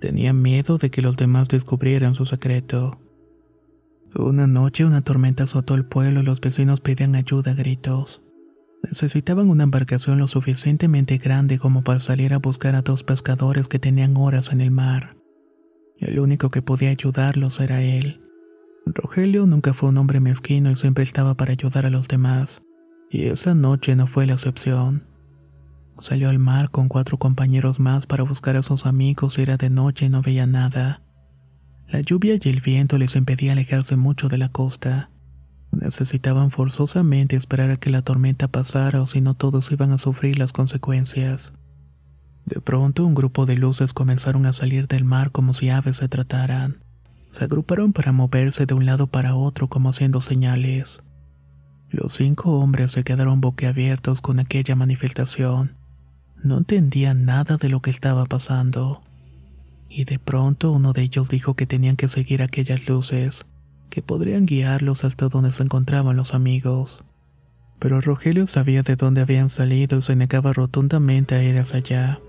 Tenía 0.00 0.32
miedo 0.32 0.78
de 0.78 0.90
que 0.90 1.02
los 1.02 1.18
demás 1.18 1.48
descubrieran 1.48 2.14
su 2.14 2.24
secreto. 2.24 2.98
Una 4.16 4.46
noche 4.46 4.86
una 4.86 5.02
tormenta 5.02 5.44
azotó 5.44 5.74
el 5.74 5.84
pueblo 5.84 6.20
y 6.20 6.24
los 6.24 6.40
vecinos 6.40 6.80
pedían 6.80 7.16
ayuda 7.16 7.52
a 7.52 7.54
gritos. 7.54 8.24
Necesitaban 8.82 9.50
una 9.50 9.64
embarcación 9.64 10.18
lo 10.18 10.26
suficientemente 10.26 11.18
grande 11.18 11.58
como 11.58 11.84
para 11.84 12.00
salir 12.00 12.32
a 12.32 12.38
buscar 12.38 12.76
a 12.76 12.82
dos 12.82 13.04
pescadores 13.04 13.68
que 13.68 13.78
tenían 13.78 14.16
horas 14.16 14.50
en 14.52 14.62
el 14.62 14.70
mar. 14.70 15.16
El 15.98 16.18
único 16.18 16.50
que 16.50 16.62
podía 16.62 16.90
ayudarlos 16.90 17.60
era 17.60 17.82
él. 17.82 18.21
Rogelio 18.86 19.46
nunca 19.46 19.74
fue 19.74 19.88
un 19.88 19.98
hombre 19.98 20.20
mezquino 20.20 20.70
y 20.70 20.76
siempre 20.76 21.04
estaba 21.04 21.34
para 21.34 21.52
ayudar 21.52 21.86
a 21.86 21.90
los 21.90 22.08
demás 22.08 22.62
y 23.12 23.26
esa 23.26 23.54
noche 23.54 23.94
no 23.94 24.06
fue 24.06 24.26
la 24.26 24.32
excepción. 24.32 25.04
Salió 25.98 26.30
al 26.30 26.38
mar 26.38 26.70
con 26.70 26.88
cuatro 26.88 27.18
compañeros 27.18 27.78
más 27.78 28.06
para 28.06 28.24
buscar 28.24 28.56
a 28.56 28.62
sus 28.62 28.86
amigos 28.86 29.38
y 29.38 29.42
era 29.42 29.58
de 29.58 29.68
noche 29.68 30.06
y 30.06 30.08
no 30.08 30.22
veía 30.22 30.46
nada. 30.46 31.02
La 31.88 32.00
lluvia 32.00 32.38
y 32.42 32.48
el 32.48 32.60
viento 32.60 32.96
les 32.96 33.14
impedía 33.14 33.52
alejarse 33.52 33.96
mucho 33.96 34.28
de 34.28 34.38
la 34.38 34.48
costa. 34.48 35.10
Necesitaban 35.72 36.50
forzosamente 36.50 37.36
esperar 37.36 37.70
a 37.70 37.76
que 37.76 37.90
la 37.90 38.00
tormenta 38.00 38.48
pasara 38.48 39.02
o 39.02 39.06
si 39.06 39.20
no 39.20 39.34
todos 39.34 39.70
iban 39.70 39.92
a 39.92 39.98
sufrir 39.98 40.38
las 40.38 40.54
consecuencias. 40.54 41.52
De 42.46 42.62
pronto 42.62 43.04
un 43.04 43.14
grupo 43.14 43.44
de 43.44 43.56
luces 43.56 43.92
comenzaron 43.92 44.46
a 44.46 44.54
salir 44.54 44.88
del 44.88 45.04
mar 45.04 45.32
como 45.32 45.52
si 45.52 45.68
aves 45.68 45.98
se 45.98 46.08
trataran. 46.08 46.78
Se 47.32 47.44
agruparon 47.44 47.94
para 47.94 48.12
moverse 48.12 48.66
de 48.66 48.74
un 48.74 48.84
lado 48.84 49.06
para 49.06 49.34
otro 49.34 49.66
como 49.66 49.88
haciendo 49.88 50.20
señales. 50.20 51.02
Los 51.88 52.12
cinco 52.12 52.58
hombres 52.58 52.92
se 52.92 53.04
quedaron 53.04 53.40
boquiabiertos 53.40 54.20
con 54.20 54.38
aquella 54.38 54.76
manifestación. 54.76 55.72
No 56.44 56.58
entendían 56.58 57.24
nada 57.24 57.56
de 57.56 57.70
lo 57.70 57.80
que 57.80 57.88
estaba 57.88 58.26
pasando. 58.26 59.02
Y 59.88 60.04
de 60.04 60.18
pronto 60.18 60.72
uno 60.72 60.92
de 60.92 61.02
ellos 61.02 61.30
dijo 61.30 61.54
que 61.54 61.66
tenían 61.66 61.96
que 61.96 62.08
seguir 62.08 62.42
aquellas 62.42 62.86
luces, 62.86 63.46
que 63.88 64.02
podrían 64.02 64.44
guiarlos 64.44 65.04
hasta 65.04 65.28
donde 65.28 65.52
se 65.52 65.62
encontraban 65.62 66.18
los 66.18 66.34
amigos. 66.34 67.02
Pero 67.78 68.02
Rogelio 68.02 68.46
sabía 68.46 68.82
de 68.82 68.94
dónde 68.94 69.22
habían 69.22 69.48
salido 69.48 69.96
y 69.98 70.02
se 70.02 70.16
negaba 70.16 70.52
rotundamente 70.52 71.34
a 71.34 71.42
ir 71.42 71.58
hacia 71.58 71.78
allá. 71.78 72.20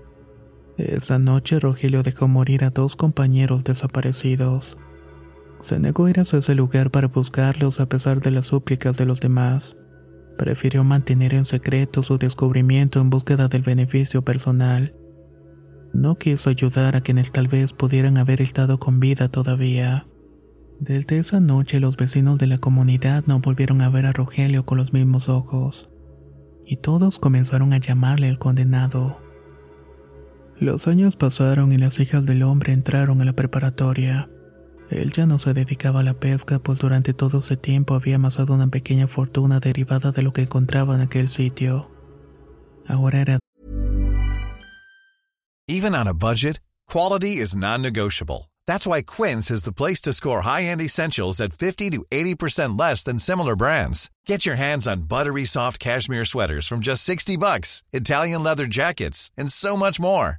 Esa 0.78 1.18
noche 1.18 1.60
Rogelio 1.60 2.02
dejó 2.02 2.26
morir 2.26 2.64
a 2.64 2.70
dos 2.70 2.96
compañeros 2.96 3.64
desaparecidos. 3.64 4.78
Se 5.64 5.78
negó 5.78 6.04
a 6.04 6.10
ir 6.10 6.20
hacia 6.20 6.40
ese 6.40 6.54
lugar 6.54 6.90
para 6.90 7.08
buscarlos 7.08 7.80
a 7.80 7.86
pesar 7.86 8.20
de 8.20 8.30
las 8.30 8.48
súplicas 8.48 8.98
de 8.98 9.06
los 9.06 9.22
demás. 9.22 9.78
Prefirió 10.36 10.84
mantener 10.84 11.32
en 11.32 11.46
secreto 11.46 12.02
su 12.02 12.18
descubrimiento 12.18 13.00
en 13.00 13.08
búsqueda 13.08 13.48
del 13.48 13.62
beneficio 13.62 14.20
personal. 14.20 14.94
No 15.94 16.16
quiso 16.16 16.50
ayudar 16.50 16.96
a 16.96 17.00
quienes 17.00 17.32
tal 17.32 17.48
vez 17.48 17.72
pudieran 17.72 18.18
haber 18.18 18.42
estado 18.42 18.78
con 18.78 19.00
vida 19.00 19.30
todavía. 19.30 20.06
Desde 20.80 21.16
esa 21.16 21.40
noche 21.40 21.80
los 21.80 21.96
vecinos 21.96 22.38
de 22.38 22.46
la 22.46 22.58
comunidad 22.58 23.24
no 23.26 23.40
volvieron 23.40 23.80
a 23.80 23.88
ver 23.88 24.04
a 24.04 24.12
Rogelio 24.12 24.66
con 24.66 24.76
los 24.76 24.92
mismos 24.92 25.30
ojos, 25.30 25.88
y 26.66 26.76
todos 26.76 27.18
comenzaron 27.18 27.72
a 27.72 27.78
llamarle 27.78 28.28
el 28.28 28.38
condenado. 28.38 29.18
Los 30.58 30.88
años 30.88 31.16
pasaron 31.16 31.72
y 31.72 31.78
las 31.78 32.00
hijas 32.00 32.26
del 32.26 32.42
hombre 32.42 32.74
entraron 32.74 33.22
a 33.22 33.24
la 33.24 33.32
preparatoria. 33.32 34.28
Él 34.94 35.12
ya 35.12 35.26
no 35.26 35.38
se 35.38 35.52
dedicaba 35.52 36.00
a 36.00 36.02
la 36.02 36.14
pesca, 36.14 36.58
pues 36.58 36.78
durante 36.78 37.14
todo 37.14 37.38
ese 37.38 37.56
tiempo 37.56 37.94
había 37.94 38.16
amasado 38.16 38.54
una 38.54 38.68
pequeña 38.68 39.08
fortuna 39.08 39.60
derivada 39.60 40.12
de 40.12 40.22
lo 40.22 40.32
que 40.32 40.42
encontraba 40.42 40.94
en 40.94 41.02
aquel 41.02 41.28
sitio. 41.28 41.90
Ahora 42.86 43.20
era. 43.20 43.38
Even 45.66 45.94
on 45.94 46.06
a 46.06 46.14
budget, 46.14 46.60
quality 46.86 47.38
is 47.38 47.56
non-negotiable. 47.56 48.50
That's 48.66 48.86
why 48.86 49.02
Quince 49.02 49.50
is 49.50 49.64
the 49.64 49.72
place 49.72 50.00
to 50.02 50.12
score 50.12 50.42
high-end 50.42 50.80
essentials 50.80 51.40
at 51.40 51.52
50 51.54 51.90
to 51.90 52.04
80% 52.10 52.78
less 52.78 53.02
than 53.02 53.18
similar 53.18 53.56
brands. 53.56 54.10
Get 54.26 54.46
your 54.46 54.56
hands 54.56 54.86
on 54.86 55.08
buttery 55.08 55.44
soft 55.44 55.78
cashmere 55.78 56.24
sweaters 56.24 56.66
from 56.66 56.80
just 56.80 57.02
60 57.04 57.36
bucks, 57.36 57.82
Italian 57.92 58.42
leather 58.42 58.66
jackets, 58.66 59.30
and 59.36 59.50
so 59.50 59.76
much 59.76 59.98
more. 59.98 60.38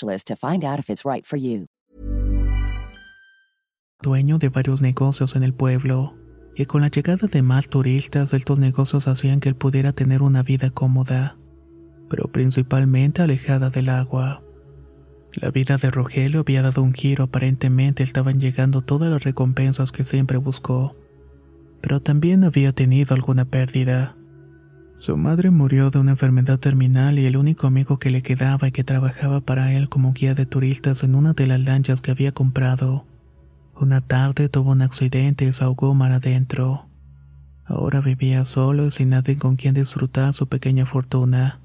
specialist 0.00 0.26
to 0.28 0.36
find 0.36 0.64
out 0.64 0.78
if 0.78 0.88
it's 0.90 1.04
right 1.04 1.26
for 1.26 1.38
you. 1.38 1.66
Dueño 4.02 4.38
de 4.38 4.48
varios 4.48 4.80
negocios 4.80 5.36
en 5.36 5.42
el 5.42 5.52
pueblo, 5.52 6.14
y 6.56 6.64
con 6.64 6.80
la 6.80 6.88
llegada 6.88 7.28
de 7.28 7.42
más 7.42 7.68
turistas, 7.68 8.32
estos 8.32 8.58
negocios 8.58 9.06
hacían 9.08 9.40
que 9.40 9.50
él 9.50 9.56
pudiera 9.56 9.92
tener 9.92 10.22
una 10.22 10.42
vida 10.42 10.70
cómoda, 10.70 11.36
pero 12.08 12.28
principalmente 12.32 13.22
alejada 13.22 13.68
del 13.70 13.90
agua. 13.90 14.42
La 15.32 15.50
vida 15.50 15.76
de 15.76 15.90
Rogelio 15.90 16.40
había 16.40 16.62
dado 16.62 16.82
un 16.82 16.94
giro, 16.94 17.24
aparentemente 17.24 18.02
estaban 18.02 18.40
llegando 18.40 18.80
todas 18.80 19.10
las 19.10 19.22
recompensas 19.22 19.92
que 19.92 20.02
siempre 20.02 20.38
buscó, 20.38 20.96
pero 21.82 22.00
también 22.00 22.42
había 22.44 22.72
tenido 22.72 23.14
alguna 23.14 23.44
pérdida. 23.44 24.16
Su 25.00 25.16
madre 25.16 25.50
murió 25.50 25.88
de 25.88 25.98
una 25.98 26.10
enfermedad 26.10 26.58
terminal 26.58 27.18
y 27.18 27.24
el 27.24 27.38
único 27.38 27.66
amigo 27.66 27.98
que 27.98 28.10
le 28.10 28.20
quedaba 28.20 28.68
y 28.68 28.70
que 28.70 28.84
trabajaba 28.84 29.40
para 29.40 29.72
él 29.72 29.88
como 29.88 30.12
guía 30.12 30.34
de 30.34 30.44
turistas 30.44 31.02
en 31.02 31.14
una 31.14 31.32
de 31.32 31.46
las 31.46 31.58
lanchas 31.58 32.02
que 32.02 32.10
había 32.10 32.32
comprado. 32.32 33.06
Una 33.74 34.02
tarde 34.02 34.50
tuvo 34.50 34.72
un 34.72 34.82
accidente 34.82 35.46
y 35.46 35.54
se 35.54 35.64
ahogó 35.64 35.94
mar 35.94 36.12
adentro. 36.12 36.86
Ahora 37.64 38.02
vivía 38.02 38.44
solo 38.44 38.88
y 38.88 38.90
sin 38.90 39.08
nadie 39.08 39.38
con 39.38 39.56
quien 39.56 39.72
disfrutar 39.72 40.34
su 40.34 40.48
pequeña 40.48 40.84
fortuna. 40.84 41.60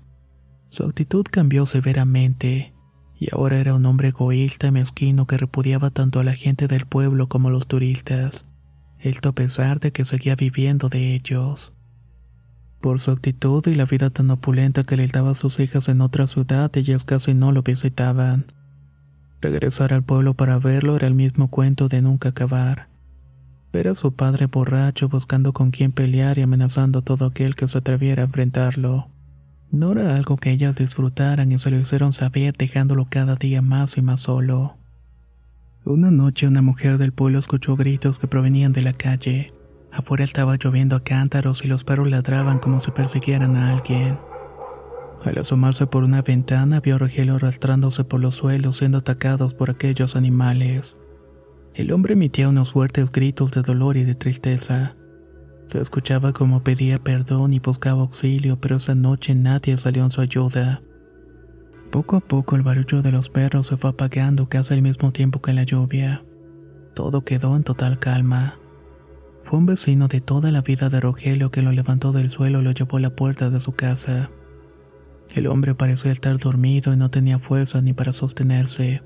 Su 0.69 0.85
actitud 0.85 1.25
cambió 1.29 1.65
severamente, 1.65 2.73
y 3.19 3.27
ahora 3.33 3.59
era 3.59 3.73
un 3.73 3.85
hombre 3.85 4.09
egoísta 4.09 4.67
y 4.67 4.71
mezquino 4.71 5.27
que 5.27 5.37
repudiaba 5.37 5.89
tanto 5.89 6.21
a 6.21 6.23
la 6.23 6.35
gente 6.35 6.67
del 6.67 6.85
pueblo 6.85 7.27
como 7.27 7.49
a 7.49 7.51
los 7.51 7.67
turistas, 7.67 8.45
esto 8.97 9.27
a 9.27 9.33
pesar 9.33 9.81
de 9.81 9.91
que 9.91 10.05
seguía 10.05 10.37
viviendo 10.37 10.87
de 10.87 11.15
ellos. 11.15 11.74
Por 12.81 12.99
su 12.99 13.11
actitud 13.11 13.65
y 13.67 13.75
la 13.75 13.85
vida 13.85 14.09
tan 14.09 14.29
opulenta 14.29 14.83
que 14.83 14.97
le 14.97 15.07
daba 15.07 15.31
a 15.31 15.35
sus 15.35 15.59
hijas 15.59 15.89
en 15.89 16.01
otra 16.01 16.27
ciudad, 16.27 16.69
ellas 16.75 17.03
casi 17.03 17.33
no 17.33 17.51
lo 17.51 17.63
visitaban. 17.63 18.45
Regresar 19.41 19.93
al 19.93 20.03
pueblo 20.03 20.33
para 20.33 20.59
verlo 20.59 20.95
era 20.95 21.07
el 21.07 21.13
mismo 21.13 21.49
cuento 21.49 21.87
de 21.87 22.01
nunca 22.01 22.29
acabar. 22.29 22.87
Ver 23.73 23.87
a 23.89 23.95
su 23.95 24.13
padre 24.13 24.45
borracho 24.45 25.09
buscando 25.09 25.51
con 25.51 25.71
quién 25.71 25.91
pelear 25.91 26.37
y 26.37 26.41
amenazando 26.41 26.99
a 26.99 27.01
todo 27.01 27.25
aquel 27.25 27.55
que 27.55 27.67
se 27.67 27.77
atreviera 27.77 28.23
a 28.23 28.25
enfrentarlo. 28.25 29.07
No 29.71 29.91
era 29.91 30.15
algo 30.15 30.37
que 30.37 30.51
ellas 30.51 30.75
disfrutaran 30.75 31.51
y 31.51 31.59
se 31.59 31.69
lo 31.71 31.79
hicieron 31.79 32.13
saber 32.13 32.55
dejándolo 32.55 33.07
cada 33.09 33.35
día 33.35 33.61
más 33.61 33.97
y 33.97 34.01
más 34.01 34.21
solo. 34.21 34.77
Una 35.83 36.09
noche 36.09 36.47
una 36.47 36.61
mujer 36.61 36.97
del 36.97 37.11
pueblo 37.11 37.37
escuchó 37.37 37.75
gritos 37.75 38.17
que 38.17 38.27
provenían 38.27 38.73
de 38.73 38.81
la 38.81 38.93
calle. 38.93 39.53
Afuera 39.95 40.25
estaba 40.25 40.57
lloviendo 40.57 40.97
a 40.97 41.03
cántaros 41.05 41.63
y 41.63 41.69
los 41.69 41.85
perros 41.85 42.09
ladraban 42.09 42.59
como 42.59 42.81
si 42.81 42.91
persiguieran 42.91 43.55
a 43.55 43.71
alguien. 43.71 44.19
Al 45.23 45.37
asomarse 45.37 45.87
por 45.87 46.03
una 46.03 46.21
ventana 46.21 46.81
vio 46.81 46.95
a 46.95 46.97
Rogelio 46.97 47.35
arrastrándose 47.35 48.03
por 48.03 48.19
los 48.19 48.35
suelos 48.35 48.77
siendo 48.77 48.97
atacados 48.97 49.53
por 49.53 49.69
aquellos 49.69 50.17
animales. 50.17 50.97
El 51.73 51.93
hombre 51.93 52.13
emitía 52.13 52.49
unos 52.49 52.73
fuertes 52.73 53.09
gritos 53.09 53.51
de 53.51 53.61
dolor 53.61 53.95
y 53.95 54.03
de 54.03 54.15
tristeza. 54.15 54.97
Se 55.67 55.79
escuchaba 55.79 56.33
como 56.33 56.61
pedía 56.61 56.99
perdón 56.99 57.53
y 57.53 57.59
buscaba 57.59 58.01
auxilio, 58.01 58.59
pero 58.59 58.75
esa 58.75 58.95
noche 58.95 59.33
nadie 59.33 59.77
salió 59.77 60.03
en 60.03 60.11
su 60.11 60.19
ayuda. 60.19 60.81
Poco 61.89 62.17
a 62.17 62.19
poco 62.19 62.57
el 62.57 62.63
barullo 62.63 63.01
de 63.01 63.13
los 63.13 63.29
perros 63.29 63.67
se 63.67 63.77
fue 63.77 63.91
apagando 63.91 64.49
casi 64.49 64.73
al 64.73 64.81
mismo 64.81 65.13
tiempo 65.13 65.41
que 65.41 65.53
la 65.53 65.63
lluvia. 65.63 66.25
Todo 66.93 67.23
quedó 67.23 67.55
en 67.55 67.63
total 67.63 67.97
calma. 67.97 68.59
Fue 69.55 69.61
un 69.61 69.67
vecino 69.67 70.09
de 70.09 70.19
toda 70.19 70.51
la 70.51 70.59
vida 70.59 70.89
de 70.89 70.99
Rogelio 70.99 71.49
que 71.49 71.61
lo 71.61 71.71
levantó 71.71 72.11
del 72.11 72.29
suelo 72.29 72.59
y 72.59 72.63
lo 72.65 72.71
llevó 72.73 72.97
a 72.97 72.99
la 72.99 73.15
puerta 73.15 73.49
de 73.49 73.61
su 73.61 73.71
casa. 73.71 74.29
El 75.33 75.47
hombre 75.47 75.75
parecía 75.75 76.11
estar 76.11 76.37
dormido 76.37 76.91
y 76.91 76.97
no 76.97 77.09
tenía 77.09 77.39
fuerza 77.39 77.81
ni 77.81 77.93
para 77.93 78.11
sostenerse. 78.11 79.01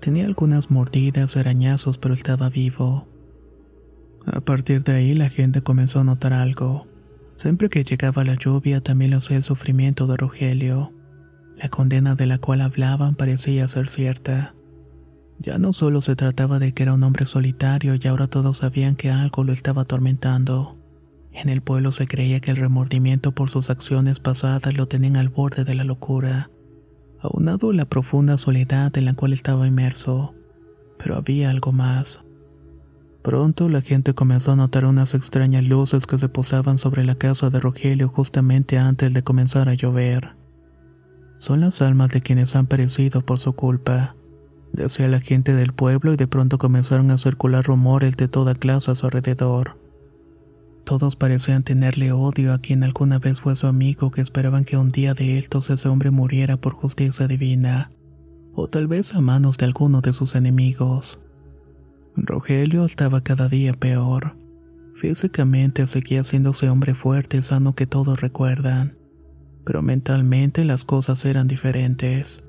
Tenía 0.00 0.26
algunas 0.26 0.70
mordidas 0.70 1.34
o 1.34 1.40
arañazos, 1.40 1.98
pero 1.98 2.14
estaba 2.14 2.48
vivo. 2.50 3.08
A 4.26 4.40
partir 4.40 4.84
de 4.84 4.92
ahí 4.92 5.12
la 5.12 5.28
gente 5.28 5.60
comenzó 5.60 5.98
a 5.98 6.04
notar 6.04 6.34
algo. 6.34 6.86
Siempre 7.34 7.68
que 7.68 7.82
llegaba 7.82 8.22
la 8.22 8.36
lluvia 8.36 8.80
también 8.82 9.10
lo 9.10 9.16
hacía 9.16 9.38
el 9.38 9.42
sufrimiento 9.42 10.06
de 10.06 10.16
Rogelio. 10.16 10.92
La 11.56 11.68
condena 11.68 12.14
de 12.14 12.26
la 12.26 12.38
cual 12.38 12.60
hablaban 12.60 13.16
parecía 13.16 13.66
ser 13.66 13.88
cierta. 13.88 14.54
Ya 15.42 15.58
no 15.58 15.72
solo 15.72 16.02
se 16.02 16.16
trataba 16.16 16.58
de 16.58 16.74
que 16.74 16.82
era 16.82 16.92
un 16.92 17.02
hombre 17.02 17.24
solitario 17.24 17.94
y 17.94 18.06
ahora 18.06 18.26
todos 18.26 18.58
sabían 18.58 18.94
que 18.94 19.10
algo 19.10 19.42
lo 19.42 19.54
estaba 19.54 19.82
atormentando. 19.82 20.76
En 21.32 21.48
el 21.48 21.62
pueblo 21.62 21.92
se 21.92 22.06
creía 22.06 22.40
que 22.40 22.50
el 22.50 22.58
remordimiento 22.58 23.32
por 23.32 23.48
sus 23.48 23.70
acciones 23.70 24.20
pasadas 24.20 24.76
lo 24.76 24.86
tenían 24.86 25.16
al 25.16 25.30
borde 25.30 25.64
de 25.64 25.74
la 25.74 25.84
locura, 25.84 26.50
aunado 27.22 27.70
a 27.70 27.74
la 27.74 27.86
profunda 27.86 28.36
soledad 28.36 28.94
en 28.98 29.06
la 29.06 29.14
cual 29.14 29.32
estaba 29.32 29.66
inmerso. 29.66 30.34
Pero 30.98 31.16
había 31.16 31.48
algo 31.48 31.72
más. 31.72 32.20
Pronto 33.22 33.70
la 33.70 33.80
gente 33.80 34.12
comenzó 34.12 34.52
a 34.52 34.56
notar 34.56 34.84
unas 34.84 35.14
extrañas 35.14 35.64
luces 35.64 36.06
que 36.06 36.18
se 36.18 36.28
posaban 36.28 36.76
sobre 36.76 37.02
la 37.02 37.14
casa 37.14 37.48
de 37.48 37.60
Rogelio 37.60 38.08
justamente 38.08 38.76
antes 38.76 39.14
de 39.14 39.22
comenzar 39.22 39.70
a 39.70 39.74
llover. 39.74 40.36
Son 41.38 41.62
las 41.62 41.80
almas 41.80 42.10
de 42.10 42.20
quienes 42.20 42.54
han 42.56 42.66
perecido 42.66 43.22
por 43.22 43.38
su 43.38 43.54
culpa 43.54 44.16
decía 44.72 45.08
la 45.08 45.20
gente 45.20 45.54
del 45.54 45.72
pueblo 45.72 46.12
y 46.12 46.16
de 46.16 46.26
pronto 46.26 46.58
comenzaron 46.58 47.10
a 47.10 47.18
circular 47.18 47.64
rumores 47.64 48.16
de 48.16 48.28
toda 48.28 48.54
clase 48.54 48.90
a 48.90 48.94
su 48.94 49.06
alrededor. 49.06 49.76
Todos 50.84 51.16
parecían 51.16 51.62
tenerle 51.62 52.12
odio 52.12 52.52
a 52.52 52.58
quien 52.58 52.82
alguna 52.82 53.18
vez 53.18 53.40
fue 53.40 53.54
su 53.56 53.66
amigo 53.66 54.10
que 54.10 54.20
esperaban 54.20 54.64
que 54.64 54.76
un 54.76 54.88
día 54.88 55.14
de 55.14 55.38
estos 55.38 55.70
ese 55.70 55.88
hombre 55.88 56.10
muriera 56.10 56.56
por 56.56 56.72
justicia 56.72 57.28
divina, 57.28 57.92
o 58.54 58.68
tal 58.68 58.88
vez 58.88 59.14
a 59.14 59.20
manos 59.20 59.56
de 59.58 59.66
alguno 59.66 60.00
de 60.00 60.12
sus 60.12 60.34
enemigos. 60.34 61.20
Rogelio 62.16 62.84
estaba 62.84 63.22
cada 63.22 63.48
día 63.48 63.72
peor. 63.72 64.36
Físicamente 64.96 65.86
seguía 65.86 66.24
siendo 66.24 66.50
ese 66.50 66.68
hombre 66.68 66.94
fuerte 66.94 67.38
y 67.38 67.42
sano 67.42 67.74
que 67.74 67.86
todos 67.86 68.20
recuerdan, 68.20 68.96
pero 69.64 69.82
mentalmente 69.82 70.64
las 70.64 70.84
cosas 70.84 71.24
eran 71.24 71.46
diferentes. 71.46 72.42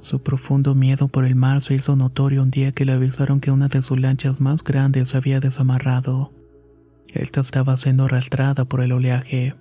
Su 0.00 0.22
profundo 0.22 0.74
miedo 0.74 1.08
por 1.08 1.24
el 1.24 1.34
mar 1.34 1.60
se 1.60 1.74
hizo 1.74 1.96
notorio 1.96 2.42
un 2.42 2.50
día 2.50 2.72
que 2.72 2.84
le 2.84 2.92
avisaron 2.92 3.40
que 3.40 3.50
una 3.50 3.68
de 3.68 3.82
sus 3.82 3.98
lanchas 3.98 4.40
más 4.40 4.62
grandes 4.62 5.08
se 5.08 5.16
había 5.16 5.40
desamarrado. 5.40 6.32
Esta 7.08 7.40
estaba 7.40 7.76
siendo 7.76 8.04
arrastrada 8.04 8.64
por 8.64 8.80
el 8.80 8.92
oleaje. 8.92 9.54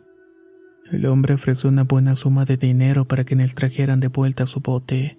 El 0.91 1.05
hombre 1.07 1.33
ofreció 1.33 1.69
una 1.69 1.83
buena 1.83 2.15
suma 2.15 2.45
de 2.45 2.57
dinero 2.57 3.05
para 3.05 3.23
que 3.23 3.35
les 3.35 3.55
trajeran 3.55 3.99
de 3.99 4.09
vuelta 4.09 4.45
su 4.45 4.59
bote, 4.59 5.17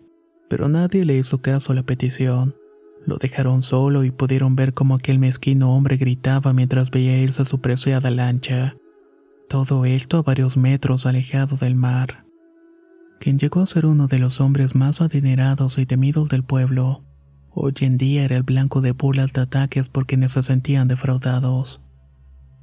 pero 0.49 0.69
nadie 0.69 1.05
le 1.05 1.17
hizo 1.19 1.43
caso 1.43 1.73
a 1.73 1.75
la 1.75 1.83
petición. 1.83 2.55
Lo 3.05 3.19
dejaron 3.19 3.63
solo 3.63 4.05
y 4.05 4.11
pudieron 4.11 4.55
ver 4.55 4.73
cómo 4.73 4.95
aquel 4.95 5.19
mezquino 5.19 5.75
hombre 5.75 5.97
gritaba 5.97 6.53
mientras 6.53 6.91
veía 6.91 7.19
irse 7.19 7.45
su 7.45 7.61
preciada 7.61 8.11
lancha. 8.11 8.77
Todo 9.49 9.85
esto 9.85 10.19
a 10.19 10.23
varios 10.23 10.57
metros 10.57 11.07
alejado 11.07 11.57
del 11.57 11.75
mar 11.75 12.28
quien 13.19 13.39
llegó 13.39 13.61
a 13.61 13.67
ser 13.67 13.87
uno 13.87 14.07
de 14.07 14.19
los 14.19 14.41
hombres 14.41 14.75
más 14.75 15.01
adinerados 15.01 15.79
y 15.79 15.87
temidos 15.87 16.29
del 16.29 16.45
pueblo. 16.45 17.03
Hoy 17.51 17.75
en 17.81 17.99
día 17.99 18.25
era 18.25 18.37
el 18.37 18.45
blanco 18.45 18.81
de 18.81 18.93
burlas 18.93 19.33
de 19.33 19.41
ataques 19.41 19.89
por 19.89 20.07
quienes 20.07 20.33
se 20.33 20.43
sentían 20.43 20.89
defraudados. 20.89 21.81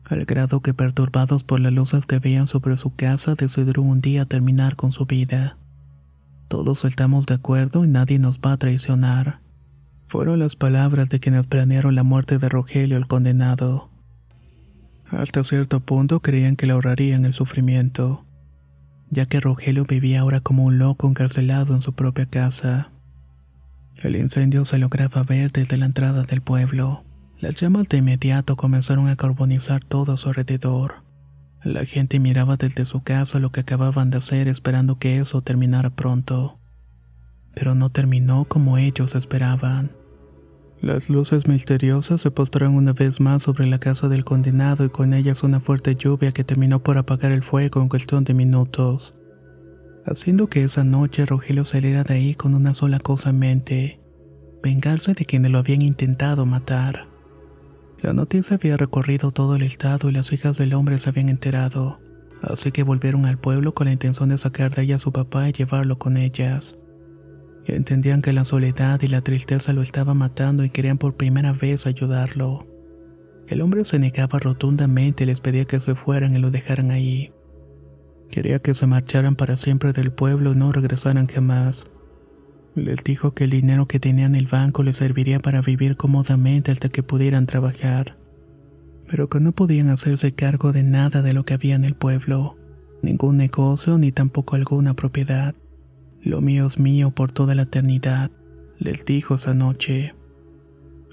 Al 0.05 0.25
grado 0.25 0.61
que 0.61 0.73
perturbados 0.73 1.43
por 1.43 1.59
las 1.59 1.73
luces 1.73 2.05
que 2.05 2.19
veían 2.19 2.47
sobre 2.47 2.77
su 2.77 2.95
casa 2.95 3.35
decidieron 3.35 3.87
un 3.87 4.01
día 4.01 4.25
terminar 4.25 4.75
con 4.75 4.91
su 4.91 5.05
vida. 5.05 5.57
Todos 6.47 6.85
estamos 6.85 7.25
de 7.25 7.33
acuerdo 7.33 7.83
y 7.83 7.87
nadie 7.87 8.19
nos 8.19 8.39
va 8.39 8.53
a 8.53 8.57
traicionar. 8.57 9.39
Fueron 10.07 10.39
las 10.39 10.55
palabras 10.55 11.09
de 11.09 11.19
quienes 11.19 11.47
planearon 11.47 11.95
la 11.95 12.03
muerte 12.03 12.37
de 12.37 12.47
Rogelio 12.47 12.97
el 12.97 13.07
condenado. 13.07 13.89
Hasta 15.09 15.43
cierto 15.43 15.79
punto 15.79 16.21
creían 16.21 16.55
que 16.55 16.67
le 16.67 16.73
ahorrarían 16.73 17.25
el 17.25 17.33
sufrimiento 17.33 18.24
ya 19.09 19.25
que 19.25 19.39
Rogelio 19.39 19.85
vivía 19.85 20.21
ahora 20.21 20.39
como 20.39 20.65
un 20.65 20.77
loco 20.77 21.07
encarcelado 21.07 21.75
en 21.75 21.81
su 21.81 21.93
propia 21.93 22.25
casa. 22.25 22.91
El 23.95 24.15
incendio 24.15 24.65
se 24.65 24.77
lograba 24.77 25.23
ver 25.23 25.51
desde 25.51 25.77
la 25.77 25.85
entrada 25.85 26.23
del 26.23 26.41
pueblo. 26.41 27.03
Las 27.39 27.55
llamas 27.55 27.87
de 27.89 27.97
inmediato 27.97 28.55
comenzaron 28.55 29.07
a 29.07 29.15
carbonizar 29.15 29.83
todo 29.83 30.13
a 30.13 30.17
su 30.17 30.29
alrededor. 30.29 31.03
La 31.63 31.85
gente 31.85 32.19
miraba 32.19 32.57
desde 32.57 32.85
su 32.85 33.01
casa 33.01 33.39
lo 33.39 33.51
que 33.51 33.61
acababan 33.61 34.11
de 34.11 34.17
hacer 34.17 34.47
esperando 34.47 34.99
que 34.99 35.19
eso 35.19 35.41
terminara 35.41 35.89
pronto. 35.89 36.59
Pero 37.55 37.73
no 37.73 37.89
terminó 37.89 38.45
como 38.45 38.77
ellos 38.77 39.15
esperaban. 39.15 39.91
Las 40.81 41.09
luces 41.09 41.47
misteriosas 41.47 42.21
se 42.21 42.31
postraron 42.31 42.75
una 42.75 42.93
vez 42.93 43.19
más 43.21 43.43
sobre 43.43 43.65
la 43.65 43.79
casa 43.79 44.09
del 44.09 44.25
condenado 44.25 44.85
y 44.85 44.89
con 44.89 45.13
ellas 45.13 45.43
una 45.43 45.59
fuerte 45.59 45.95
lluvia 45.95 46.31
que 46.31 46.43
terminó 46.43 46.83
por 46.83 46.97
apagar 46.97 47.31
el 47.31 47.43
fuego 47.43 47.81
en 47.81 47.87
cuestión 47.87 48.23
de 48.25 48.33
minutos, 48.33 49.15
haciendo 50.05 50.47
que 50.47 50.63
esa 50.63 50.83
noche 50.83 51.25
Rogelio 51.25 51.65
saliera 51.65 52.03
de 52.03 52.15
ahí 52.15 52.35
con 52.35 52.53
una 52.53 52.73
sola 52.73 52.99
cosa 52.99 53.29
en 53.29 53.39
mente, 53.39 53.99
vengarse 54.61 55.13
de 55.13 55.25
quienes 55.25 55.51
lo 55.51 55.59
habían 55.59 55.81
intentado 55.81 56.45
matar. 56.45 57.07
La 58.01 58.13
noticia 58.13 58.57
había 58.57 58.77
recorrido 58.77 59.31
todo 59.31 59.55
el 59.55 59.63
estado 59.63 60.09
y 60.09 60.11
las 60.11 60.31
hijas 60.33 60.57
del 60.57 60.73
hombre 60.73 60.99
se 60.99 61.09
habían 61.09 61.29
enterado, 61.29 61.99
así 62.41 62.71
que 62.71 62.83
volvieron 62.83 63.25
al 63.25 63.39
pueblo 63.39 63.73
con 63.73 63.85
la 63.85 63.93
intención 63.93 64.29
de 64.29 64.37
sacar 64.37 64.75
de 64.75 64.83
ella 64.83 64.95
a 64.95 64.99
su 64.99 65.13
papá 65.13 65.47
y 65.49 65.53
llevarlo 65.53 65.97
con 65.97 66.17
ellas. 66.17 66.77
Entendían 67.65 68.21
que 68.21 68.31
la 68.31 68.45
soledad 68.45 69.01
y 69.01 69.07
la 69.07 69.21
tristeza 69.21 69.73
lo 69.73 69.81
estaban 69.81 70.17
matando 70.17 70.63
y 70.63 70.69
querían 70.69 70.99
por 70.99 71.15
primera 71.15 71.51
vez 71.51 71.87
ayudarlo. 71.87 72.67
El 73.47 73.61
hombre 73.61 73.85
se 73.85 73.97
negaba 73.97 74.39
rotundamente 74.39 75.23
y 75.23 75.27
les 75.27 75.41
pedía 75.41 75.65
que 75.65 75.79
se 75.79 75.95
fueran 75.95 76.35
y 76.35 76.39
lo 76.39 76.51
dejaran 76.51 76.91
ahí. 76.91 77.31
Quería 78.29 78.59
que 78.59 78.73
se 78.73 78.87
marcharan 78.87 79.35
para 79.35 79.57
siempre 79.57 79.93
del 79.93 80.11
pueblo 80.11 80.53
y 80.53 80.55
no 80.55 80.71
regresaran 80.71 81.27
jamás. 81.27 81.89
Les 82.75 83.03
dijo 83.03 83.33
que 83.33 83.45
el 83.45 83.51
dinero 83.51 83.87
que 83.87 83.99
tenía 83.99 84.25
en 84.25 84.35
el 84.35 84.47
banco 84.47 84.83
les 84.83 84.97
serviría 84.97 85.39
para 85.39 85.61
vivir 85.61 85.95
cómodamente 85.95 86.71
hasta 86.71 86.89
que 86.89 87.03
pudieran 87.03 87.45
trabajar, 87.45 88.17
pero 89.07 89.29
que 89.29 89.39
no 89.39 89.53
podían 89.53 89.89
hacerse 89.89 90.33
cargo 90.33 90.71
de 90.73 90.83
nada 90.83 91.21
de 91.21 91.33
lo 91.33 91.45
que 91.45 91.53
había 91.53 91.75
en 91.75 91.85
el 91.85 91.95
pueblo, 91.95 92.57
ningún 93.01 93.37
negocio 93.37 93.97
ni 93.97 94.11
tampoco 94.11 94.55
alguna 94.55 94.93
propiedad. 94.93 95.55
Lo 96.25 96.41
mío 96.41 96.65
es 96.65 96.79
mío 96.79 97.11
por 97.11 97.31
toda 97.31 97.53
la 97.53 97.61
eternidad, 97.61 98.31
les 98.79 99.05
dijo 99.05 99.35
esa 99.35 99.53
noche. 99.53 100.15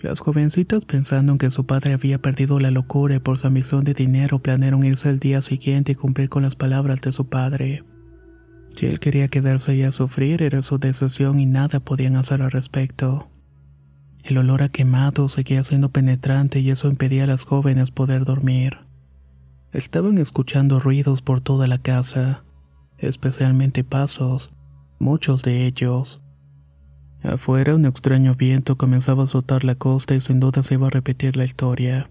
Las 0.03 0.21
jovencitas 0.21 0.87
pensando 0.87 1.33
en 1.33 1.39
que 1.39 1.51
su 1.51 1.67
padre 1.67 1.93
había 1.93 2.19
perdido 2.19 2.59
la 2.59 2.71
locura 2.71 3.17
y 3.17 3.19
por 3.19 3.37
su 3.37 3.47
ambición 3.47 3.85
de 3.85 3.93
dinero 3.93 4.39
planearon 4.39 4.85
irse 4.85 5.11
al 5.11 5.19
día 5.19 5.43
siguiente 5.43 5.93
y 5.93 5.97
cumplir 5.97 6.31
con 6.31 6.43
las 6.43 6.57
palabras 6.57 7.03
de 7.03 7.13
su 7.13 7.29
padre. 7.29 7.85
Si 8.75 8.87
él 8.87 9.01
quería 9.01 9.29
quedarse 9.29 9.73
ahí 9.73 9.83
a 9.83 9.93
sufrir 9.93 10.43
era 10.43 10.63
su 10.63 10.79
decisión 10.79 11.39
y 11.41 11.45
nada 11.45 11.79
podían 11.79 12.17
hacer 12.17 12.41
al 12.41 12.51
respecto. 12.51 13.29
El 14.25 14.39
olor 14.39 14.63
a 14.63 14.71
quemado 14.71 15.29
seguía 15.29 15.63
siendo 15.63 15.91
penetrante 15.91 16.61
y 16.61 16.71
eso 16.71 16.89
impedía 16.89 17.25
a 17.25 17.27
las 17.27 17.45
jóvenes 17.45 17.91
poder 17.91 18.25
dormir. 18.25 18.79
Estaban 19.73 20.17
escuchando 20.17 20.79
ruidos 20.79 21.21
por 21.21 21.43
toda 21.43 21.67
la 21.67 21.77
casa, 21.77 22.45
especialmente 22.97 23.85
pasos, 23.85 24.55
muchos 25.03 25.43
de 25.43 25.67
ellos. 25.67 26.23
Afuera 27.23 27.75
un 27.75 27.85
extraño 27.85 28.35
viento 28.35 28.77
comenzaba 28.77 29.23
a 29.23 29.25
azotar 29.25 29.65
la 29.65 29.75
costa 29.75 30.15
y 30.15 30.21
sin 30.21 30.41
duda 30.41 30.63
se 30.63 30.75
iba 30.75 30.87
a 30.87 30.91
repetir 30.91 31.37
la 31.37 31.45
historia, 31.45 32.11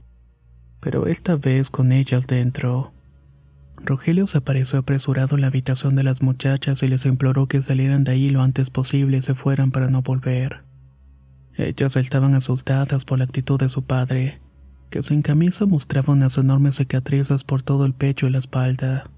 pero 0.80 1.08
esta 1.08 1.36
vez 1.36 1.69
con 1.69 1.91
ellas 1.91 2.27
dentro. 2.27 2.93
Rogelio 3.77 4.27
se 4.27 4.38
apareció 4.38 4.80
apresurado 4.80 5.36
en 5.36 5.41
la 5.41 5.47
habitación 5.47 5.95
de 5.95 6.04
las 6.04 6.21
muchachas 6.21 6.84
y 6.84 6.88
les 6.88 7.06
imploró 7.06 7.47
que 7.47 7.63
salieran 7.63 8.04
de 8.04 8.12
ahí 8.12 8.30
lo 8.30 8.43
antes 8.43 8.69
posible 8.69 9.17
y 9.17 9.21
se 9.23 9.34
fueran 9.34 9.71
para 9.71 9.89
no 9.89 10.04
volver. 10.04 10.63
Ellas 11.56 11.95
estaban 11.95 12.36
asustadas 12.36 13.06
por 13.06 13.17
la 13.17 13.25
actitud 13.25 13.60
de 13.60 13.69
su 13.69 13.84
padre, 13.84 14.39
que 14.89 15.01
sin 15.01 15.23
camisa 15.23 15.65
mostraba 15.65 16.13
unas 16.13 16.38
enormes 16.38 16.75
cicatrices 16.75 17.43
por 17.43 17.63
todo 17.63 17.86
el 17.86 17.93
pecho 17.93 18.27
y 18.27 18.30
la 18.30 18.39
espalda. 18.39 19.10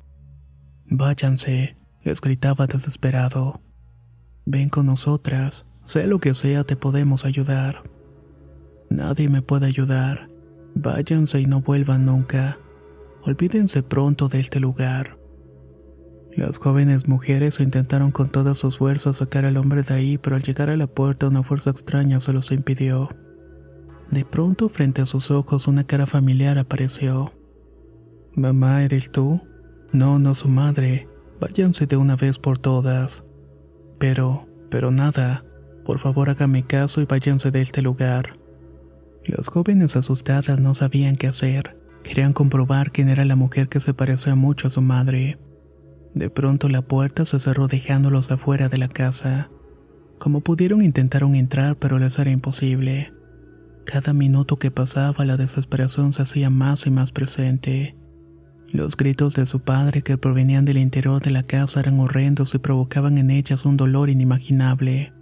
Váyanse, 0.85 1.75
les 2.03 2.21
gritaba 2.21 2.67
desesperado. 2.67 3.61
Ven 4.45 4.69
con 4.69 4.85
nosotras, 4.85 5.65
sé 5.85 6.07
lo 6.07 6.19
que 6.19 6.33
sea, 6.33 6.63
te 6.63 6.75
podemos 6.75 7.25
ayudar. 7.25 7.83
Nadie 8.89 9.29
me 9.29 9.41
puede 9.41 9.65
ayudar. 9.65 10.29
Váyanse 10.75 11.39
y 11.39 11.45
no 11.45 11.61
vuelvan 11.61 12.05
nunca. 12.05 12.57
Olvídense 13.23 13.83
pronto 13.83 14.27
de 14.27 14.39
este 14.39 14.59
lugar. 14.59 15.17
Las 16.35 16.57
jóvenes 16.57 17.07
mujeres 17.07 17.59
intentaron 17.59 18.11
con 18.11 18.29
todas 18.29 18.57
sus 18.57 18.79
fuerzas 18.79 19.17
sacar 19.17 19.45
al 19.45 19.57
hombre 19.57 19.83
de 19.83 19.93
ahí, 19.93 20.17
pero 20.17 20.35
al 20.35 20.43
llegar 20.43 20.69
a 20.69 20.77
la 20.77 20.87
puerta 20.87 21.27
una 21.27 21.43
fuerza 21.43 21.69
extraña 21.69 22.19
se 22.19 22.33
los 22.33 22.51
impidió. 22.51 23.09
De 24.09 24.25
pronto 24.25 24.67
frente 24.67 25.01
a 25.01 25.05
sus 25.05 25.31
ojos 25.31 25.67
una 25.67 25.85
cara 25.85 26.05
familiar 26.05 26.57
apareció. 26.57 27.31
Mamá, 28.35 28.83
¿eres 28.83 29.11
tú? 29.11 29.41
No, 29.91 30.17
no 30.17 30.33
su 30.33 30.49
madre. 30.49 31.07
Váyanse 31.43 31.87
de 31.87 31.97
una 31.97 32.15
vez 32.15 32.39
por 32.39 32.57
todas. 32.57 33.25
Pero, 33.99 34.47
pero 34.71 34.91
nada. 34.91 35.43
Por 35.83 35.99
favor 35.99 36.29
hágame 36.29 36.63
caso 36.63 37.01
y 37.01 37.05
váyanse 37.05 37.51
de 37.51 37.59
este 37.59 37.81
lugar. 37.81 38.39
Las 39.25 39.49
jóvenes 39.49 39.97
asustadas 39.97 40.57
no 40.57 40.73
sabían 40.73 41.17
qué 41.17 41.27
hacer. 41.27 41.77
Querían 42.01 42.31
comprobar 42.31 42.93
quién 42.93 43.09
era 43.09 43.25
la 43.25 43.35
mujer 43.35 43.67
que 43.67 43.81
se 43.81 43.93
parecía 43.93 44.35
mucho 44.35 44.67
a 44.67 44.69
su 44.69 44.81
madre. 44.81 45.37
De 46.13 46.29
pronto 46.29 46.69
la 46.69 46.81
puerta 46.81 47.25
se 47.25 47.39
cerró 47.39 47.67
dejándolos 47.67 48.31
afuera 48.31 48.69
de 48.69 48.77
la 48.77 48.87
casa. 48.87 49.49
Como 50.19 50.39
pudieron 50.39 50.81
intentaron 50.81 51.35
entrar 51.35 51.75
pero 51.75 51.99
les 51.99 52.17
era 52.19 52.31
imposible. 52.31 53.11
Cada 53.83 54.13
minuto 54.13 54.59
que 54.59 54.71
pasaba 54.71 55.25
la 55.25 55.35
desesperación 55.35 56.13
se 56.13 56.21
hacía 56.21 56.49
más 56.49 56.87
y 56.87 56.89
más 56.89 57.11
presente. 57.11 57.97
Los 58.73 58.97
gritos 58.97 59.35
de 59.35 59.45
su 59.45 59.59
padre 59.59 60.01
que 60.01 60.17
provenían 60.17 60.65
del 60.65 60.79
interior 60.79 61.21
de 61.21 61.29
la 61.29 61.43
casa 61.43 61.79
eran 61.79 61.99
horrendos 61.99 62.55
y 62.55 62.57
provocaban 62.57 63.19
en 63.19 63.29
ellas 63.29 63.65
un 63.65 63.77
dolor 63.77 64.09
inimaginable. 64.09 65.13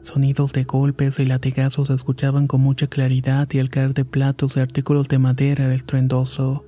Sonidos 0.00 0.52
de 0.52 0.64
golpes 0.64 1.20
y 1.20 1.26
latigazos 1.26 1.86
se 1.86 1.94
escuchaban 1.94 2.48
con 2.48 2.60
mucha 2.60 2.88
claridad 2.88 3.48
y 3.52 3.58
el 3.58 3.70
caer 3.70 3.94
de 3.94 4.04
platos 4.04 4.56
y 4.56 4.60
artículos 4.60 5.06
de 5.06 5.20
madera 5.20 5.66
era 5.66 5.74
estruendoso. 5.76 6.64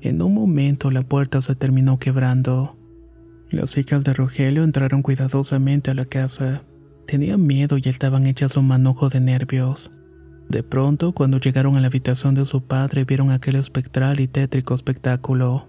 En 0.00 0.22
un 0.22 0.32
momento 0.32 0.92
la 0.92 1.02
puerta 1.02 1.42
se 1.42 1.56
terminó 1.56 1.98
quebrando. 1.98 2.76
Las 3.50 3.76
hijas 3.76 4.04
de 4.04 4.14
Rogelio 4.14 4.62
entraron 4.62 5.02
cuidadosamente 5.02 5.90
a 5.90 5.94
la 5.94 6.04
casa. 6.04 6.62
Tenían 7.08 7.44
miedo 7.44 7.78
y 7.78 7.88
estaban 7.88 8.28
hechas 8.28 8.56
un 8.56 8.68
manojo 8.68 9.08
de 9.08 9.20
nervios. 9.20 9.90
De 10.52 10.62
pronto, 10.62 11.12
cuando 11.12 11.38
llegaron 11.38 11.76
a 11.76 11.80
la 11.80 11.86
habitación 11.86 12.34
de 12.34 12.44
su 12.44 12.62
padre, 12.62 13.06
vieron 13.06 13.30
aquel 13.30 13.56
espectral 13.56 14.20
y 14.20 14.28
tétrico 14.28 14.74
espectáculo. 14.74 15.66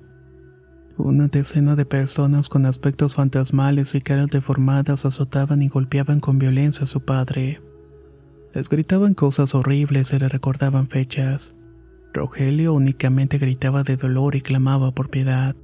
Una 0.98 1.30
decena 1.30 1.78
de 1.78 1.86
personas 1.86 2.50
con 2.50 2.66
aspectos 2.66 3.16
fantasmales 3.16 3.96
y 3.96 4.02
caras 4.02 4.30
deformadas 4.30 5.06
azotaban 5.06 5.62
y 5.62 5.70
golpeaban 5.70 6.20
con 6.20 6.38
violencia 6.38 6.84
a 6.84 6.88
su 6.88 7.00
padre. 7.00 7.62
Les 8.54 8.68
gritaban 8.68 9.14
cosas 9.14 9.56
horribles 9.56 10.12
y 10.12 10.20
le 10.20 10.28
recordaban 10.28 10.90
fechas. 10.90 11.56
Rogelio 12.14 12.74
únicamente 12.74 13.38
gritaba 13.38 13.84
de 13.84 13.96
dolor 13.96 14.36
y 14.36 14.42
clamaba 14.42 14.92
por 14.92 15.10
piedad. 15.10 15.56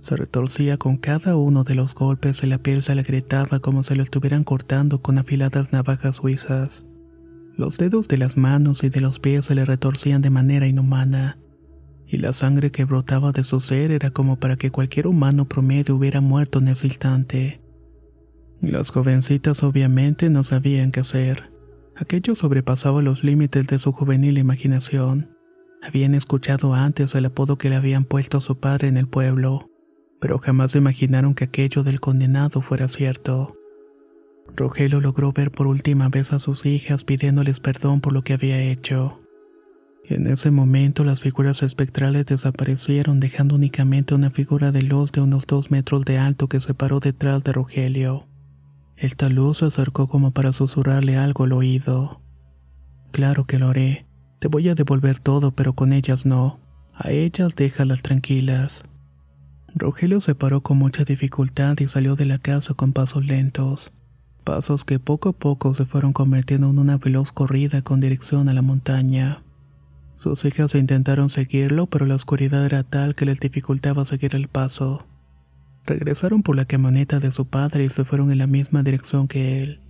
Se 0.00 0.16
retorcía 0.16 0.76
con 0.76 0.96
cada 0.96 1.36
uno 1.36 1.62
de 1.62 1.76
los 1.76 1.94
golpes 1.94 2.42
y 2.42 2.48
la 2.48 2.58
piel 2.58 2.82
se 2.82 2.96
le 2.96 3.04
gritaba 3.04 3.60
como 3.60 3.84
si 3.84 3.94
lo 3.94 4.02
estuvieran 4.02 4.42
cortando 4.42 5.02
con 5.02 5.18
afiladas 5.18 5.72
navajas 5.72 6.16
suizas. 6.16 6.89
Los 7.60 7.76
dedos 7.76 8.08
de 8.08 8.16
las 8.16 8.38
manos 8.38 8.84
y 8.84 8.88
de 8.88 9.02
los 9.02 9.20
pies 9.20 9.44
se 9.44 9.54
le 9.54 9.66
retorcían 9.66 10.22
de 10.22 10.30
manera 10.30 10.66
inhumana 10.66 11.36
y 12.06 12.16
la 12.16 12.32
sangre 12.32 12.70
que 12.70 12.86
brotaba 12.86 13.32
de 13.32 13.44
su 13.44 13.60
ser 13.60 13.90
era 13.90 14.10
como 14.12 14.38
para 14.38 14.56
que 14.56 14.70
cualquier 14.70 15.06
humano 15.06 15.46
promedio 15.46 15.94
hubiera 15.94 16.22
muerto 16.22 16.60
en 16.60 16.68
ese 16.68 16.86
instante. 16.86 17.60
Las 18.62 18.88
jovencitas 18.88 19.62
obviamente 19.62 20.30
no 20.30 20.42
sabían 20.42 20.90
qué 20.90 21.00
hacer. 21.00 21.52
Aquello 21.96 22.34
sobrepasaba 22.34 23.02
los 23.02 23.24
límites 23.24 23.66
de 23.66 23.78
su 23.78 23.92
juvenil 23.92 24.38
imaginación. 24.38 25.28
Habían 25.82 26.14
escuchado 26.14 26.72
antes 26.72 27.14
el 27.14 27.26
apodo 27.26 27.58
que 27.58 27.68
le 27.68 27.76
habían 27.76 28.06
puesto 28.06 28.38
a 28.38 28.40
su 28.40 28.58
padre 28.58 28.88
en 28.88 28.96
el 28.96 29.06
pueblo, 29.06 29.68
pero 30.18 30.38
jamás 30.38 30.74
imaginaron 30.76 31.34
que 31.34 31.44
aquello 31.44 31.82
del 31.82 32.00
condenado 32.00 32.62
fuera 32.62 32.88
cierto. 32.88 33.59
Rogelio 34.56 35.00
logró 35.00 35.32
ver 35.32 35.50
por 35.50 35.66
última 35.66 36.08
vez 36.08 36.32
a 36.32 36.38
sus 36.38 36.66
hijas 36.66 37.04
pidiéndoles 37.04 37.60
perdón 37.60 38.00
por 38.00 38.12
lo 38.12 38.22
que 38.22 38.34
había 38.34 38.60
hecho. 38.62 39.20
En 40.04 40.26
ese 40.26 40.50
momento 40.50 41.04
las 41.04 41.20
figuras 41.20 41.62
espectrales 41.62 42.26
desaparecieron 42.26 43.20
dejando 43.20 43.54
únicamente 43.54 44.14
una 44.14 44.30
figura 44.30 44.72
de 44.72 44.82
luz 44.82 45.12
de 45.12 45.20
unos 45.20 45.46
dos 45.46 45.70
metros 45.70 46.04
de 46.04 46.18
alto 46.18 46.48
que 46.48 46.60
se 46.60 46.74
paró 46.74 46.98
detrás 46.98 47.44
de 47.44 47.52
Rogelio. 47.52 48.26
Esta 48.96 49.28
luz 49.28 49.58
se 49.58 49.66
acercó 49.66 50.08
como 50.08 50.32
para 50.32 50.52
susurrarle 50.52 51.16
algo 51.16 51.44
al 51.44 51.52
oído. 51.52 52.20
Claro 53.12 53.46
que 53.46 53.58
lo 53.58 53.68
haré. 53.68 54.06
Te 54.40 54.48
voy 54.48 54.68
a 54.68 54.74
devolver 54.74 55.20
todo, 55.20 55.52
pero 55.52 55.74
con 55.74 55.92
ellas 55.92 56.26
no. 56.26 56.60
A 56.92 57.10
ellas 57.10 57.54
déjalas 57.54 58.02
tranquilas. 58.02 58.82
Rogelio 59.74 60.20
se 60.20 60.34
paró 60.34 60.62
con 60.62 60.76
mucha 60.76 61.04
dificultad 61.04 61.78
y 61.78 61.86
salió 61.86 62.16
de 62.16 62.24
la 62.26 62.38
casa 62.38 62.74
con 62.74 62.92
pasos 62.92 63.24
lentos. 63.24 63.92
Pasos 64.44 64.84
que 64.84 64.98
poco 64.98 65.30
a 65.30 65.32
poco 65.32 65.74
se 65.74 65.84
fueron 65.84 66.12
convirtiendo 66.12 66.70
en 66.70 66.78
una 66.78 66.98
veloz 66.98 67.32
corrida 67.32 67.82
con 67.82 68.00
dirección 68.00 68.48
a 68.48 68.54
la 68.54 68.62
montaña. 68.62 69.42
Sus 70.16 70.44
hijas 70.44 70.74
intentaron 70.74 71.30
seguirlo, 71.30 71.86
pero 71.86 72.06
la 72.06 72.14
oscuridad 72.14 72.66
era 72.66 72.82
tal 72.82 73.14
que 73.14 73.26
les 73.26 73.40
dificultaba 73.40 74.04
seguir 74.04 74.34
el 74.34 74.48
paso. 74.48 75.06
Regresaron 75.86 76.42
por 76.42 76.56
la 76.56 76.66
camioneta 76.66 77.20
de 77.20 77.32
su 77.32 77.46
padre 77.46 77.84
y 77.84 77.88
se 77.88 78.04
fueron 78.04 78.30
en 78.30 78.38
la 78.38 78.46
misma 78.46 78.82
dirección 78.82 79.28
que 79.28 79.62
él. 79.62 79.80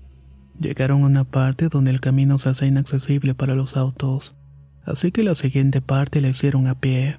Llegaron 0.59 1.03
a 1.03 1.07
una 1.07 1.25
parte 1.25 1.69
donde 1.69 1.91
el 1.91 2.01
camino 2.01 2.39
se 2.39 2.51
hace 2.51 2.67
inaccesible 2.67 3.35
para 3.35 3.55
los 3.55 3.77
autos, 3.77 4.37
así 4.85 5.11
que 5.11 5.25
la 5.25 5.35
siguiente 5.35 5.81
parte 5.81 6.21
la 6.21 6.29
hicieron 6.29 6.67
a 6.67 6.79
pie. 6.79 7.19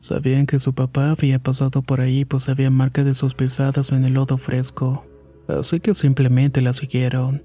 Sabían 0.00 0.46
que 0.46 0.58
su 0.58 0.74
papá 0.74 1.10
había 1.10 1.38
pasado 1.38 1.82
por 1.82 2.00
ahí 2.00 2.24
pues 2.24 2.48
había 2.48 2.70
marcas 2.70 3.04
de 3.04 3.14
sus 3.14 3.34
pisadas 3.34 3.92
en 3.92 4.04
el 4.04 4.14
lodo 4.14 4.38
fresco, 4.38 5.06
así 5.48 5.80
que 5.80 5.94
simplemente 5.94 6.60
la 6.60 6.72
siguieron. 6.72 7.42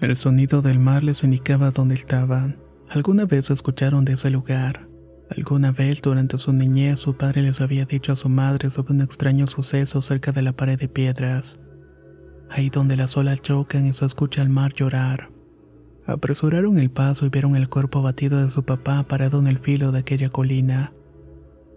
El 0.00 0.14
sonido 0.16 0.62
del 0.62 0.78
mar 0.78 1.02
les 1.02 1.24
indicaba 1.24 1.70
dónde 1.70 1.94
estaban. 1.94 2.58
¿Alguna 2.88 3.24
vez 3.24 3.50
escucharon 3.50 4.04
de 4.04 4.14
ese 4.14 4.30
lugar? 4.30 4.88
¿Alguna 5.30 5.72
vez 5.72 6.00
durante 6.00 6.38
su 6.38 6.52
niñez 6.52 7.00
su 7.00 7.16
padre 7.16 7.42
les 7.42 7.60
había 7.60 7.84
dicho 7.84 8.12
a 8.12 8.16
su 8.16 8.28
madre 8.28 8.70
sobre 8.70 8.94
un 8.94 9.02
extraño 9.02 9.46
suceso 9.46 10.00
cerca 10.00 10.32
de 10.32 10.42
la 10.42 10.52
pared 10.52 10.78
de 10.78 10.88
piedras? 10.88 11.60
Ahí 12.48 12.70
donde 12.70 12.96
las 12.96 13.16
olas 13.16 13.42
chocan 13.42 13.86
y 13.86 13.92
se 13.92 14.06
escucha 14.06 14.40
el 14.40 14.48
mar 14.48 14.72
llorar. 14.72 15.30
Apresuraron 16.06 16.78
el 16.78 16.90
paso 16.90 17.26
y 17.26 17.28
vieron 17.28 17.56
el 17.56 17.68
cuerpo 17.68 17.98
abatido 17.98 18.42
de 18.42 18.50
su 18.50 18.62
papá 18.62 19.02
parado 19.02 19.38
en 19.38 19.48
el 19.48 19.58
filo 19.58 19.92
de 19.92 19.98
aquella 19.98 20.30
colina. 20.30 20.94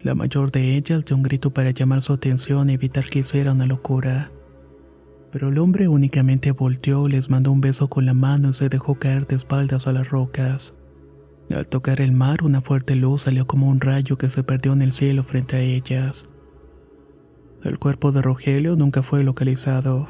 La 0.01 0.15
mayor 0.15 0.51
de 0.51 0.77
ellas 0.77 1.03
dio 1.03 1.17
un 1.17 1.23
grito 1.23 1.51
para 1.51 1.71
llamar 1.71 2.01
su 2.01 2.13
atención 2.13 2.69
y 2.69 2.73
evitar 2.73 3.05
que 3.05 3.19
hiciera 3.19 3.51
una 3.51 3.65
locura. 3.65 4.31
Pero 5.31 5.49
el 5.49 5.57
hombre 5.59 5.87
únicamente 5.87 6.51
volteó, 6.51 7.07
les 7.07 7.29
mandó 7.29 7.51
un 7.51 7.61
beso 7.61 7.89
con 7.89 8.05
la 8.05 8.13
mano 8.13 8.49
y 8.49 8.53
se 8.53 8.69
dejó 8.69 8.95
caer 8.95 9.27
de 9.27 9.35
espaldas 9.35 9.87
a 9.87 9.93
las 9.93 10.09
rocas. 10.09 10.73
Al 11.49 11.67
tocar 11.67 12.01
el 12.01 12.11
mar, 12.11 12.43
una 12.43 12.61
fuerte 12.61 12.95
luz 12.95 13.23
salió 13.23 13.47
como 13.47 13.69
un 13.69 13.81
rayo 13.81 14.17
que 14.17 14.29
se 14.29 14.43
perdió 14.43 14.73
en 14.73 14.81
el 14.81 14.91
cielo 14.91 15.23
frente 15.23 15.57
a 15.57 15.61
ellas. 15.61 16.29
El 17.63 17.77
cuerpo 17.77 18.11
de 18.11 18.21
Rogelio 18.21 18.75
nunca 18.75 19.03
fue 19.03 19.23
localizado. 19.23 20.09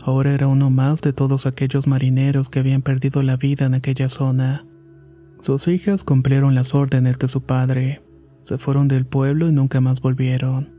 Ahora 0.00 0.32
era 0.32 0.46
uno 0.46 0.70
más 0.70 1.00
de 1.00 1.12
todos 1.12 1.46
aquellos 1.46 1.86
marineros 1.86 2.48
que 2.48 2.60
habían 2.60 2.82
perdido 2.82 3.22
la 3.22 3.36
vida 3.36 3.66
en 3.66 3.74
aquella 3.74 4.08
zona. 4.08 4.66
Sus 5.40 5.68
hijas 5.68 6.04
cumplieron 6.04 6.54
las 6.54 6.74
órdenes 6.74 7.18
de 7.18 7.28
su 7.28 7.42
padre. 7.42 8.02
Se 8.44 8.58
fueron 8.58 8.88
del 8.88 9.06
pueblo 9.06 9.48
y 9.48 9.52
nunca 9.52 9.80
más 9.80 10.00
volvieron. 10.00 10.77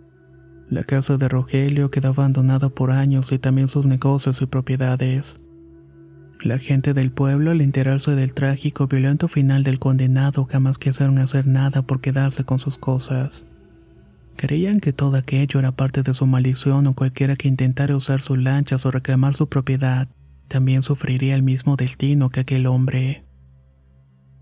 La 0.69 0.84
casa 0.84 1.17
de 1.17 1.27
Rogelio 1.27 1.89
quedó 1.89 2.10
abandonada 2.10 2.69
por 2.69 2.91
años 2.91 3.32
y 3.32 3.39
también 3.39 3.67
sus 3.67 3.86
negocios 3.86 4.41
y 4.41 4.45
propiedades. 4.45 5.41
La 6.43 6.58
gente 6.58 6.93
del 6.93 7.12
pueblo, 7.12 7.51
al 7.51 7.62
enterarse 7.62 8.15
del 8.15 8.34
trágico 8.34 8.88
violento 8.88 9.27
final 9.27 9.63
del 9.63 9.79
condenado, 9.79 10.45
jamás 10.45 10.77
quisieron 10.77 11.19
hacer 11.19 11.47
nada 11.47 11.82
por 11.82 12.01
quedarse 12.01 12.43
con 12.43 12.60
sus 12.60 12.77
cosas. 12.77 13.45
Creían 14.38 14.79
que 14.79 14.93
todo 14.93 15.17
aquello 15.17 15.60
era 15.60 15.73
parte 15.73 16.01
de 16.01 16.13
su 16.13 16.25
maldición 16.27 16.88
o 16.88 16.93
cualquiera 16.93 17.36
que 17.36 17.49
intentara 17.49 17.95
usar 17.95 18.21
sus 18.21 18.38
lanchas 18.38 18.86
o 18.86 18.91
reclamar 18.91 19.34
su 19.34 19.49
propiedad 19.49 20.08
también 20.49 20.82
sufriría 20.82 21.36
el 21.36 21.43
mismo 21.43 21.77
destino 21.77 22.29
que 22.29 22.41
aquel 22.41 22.65
hombre. 22.65 23.23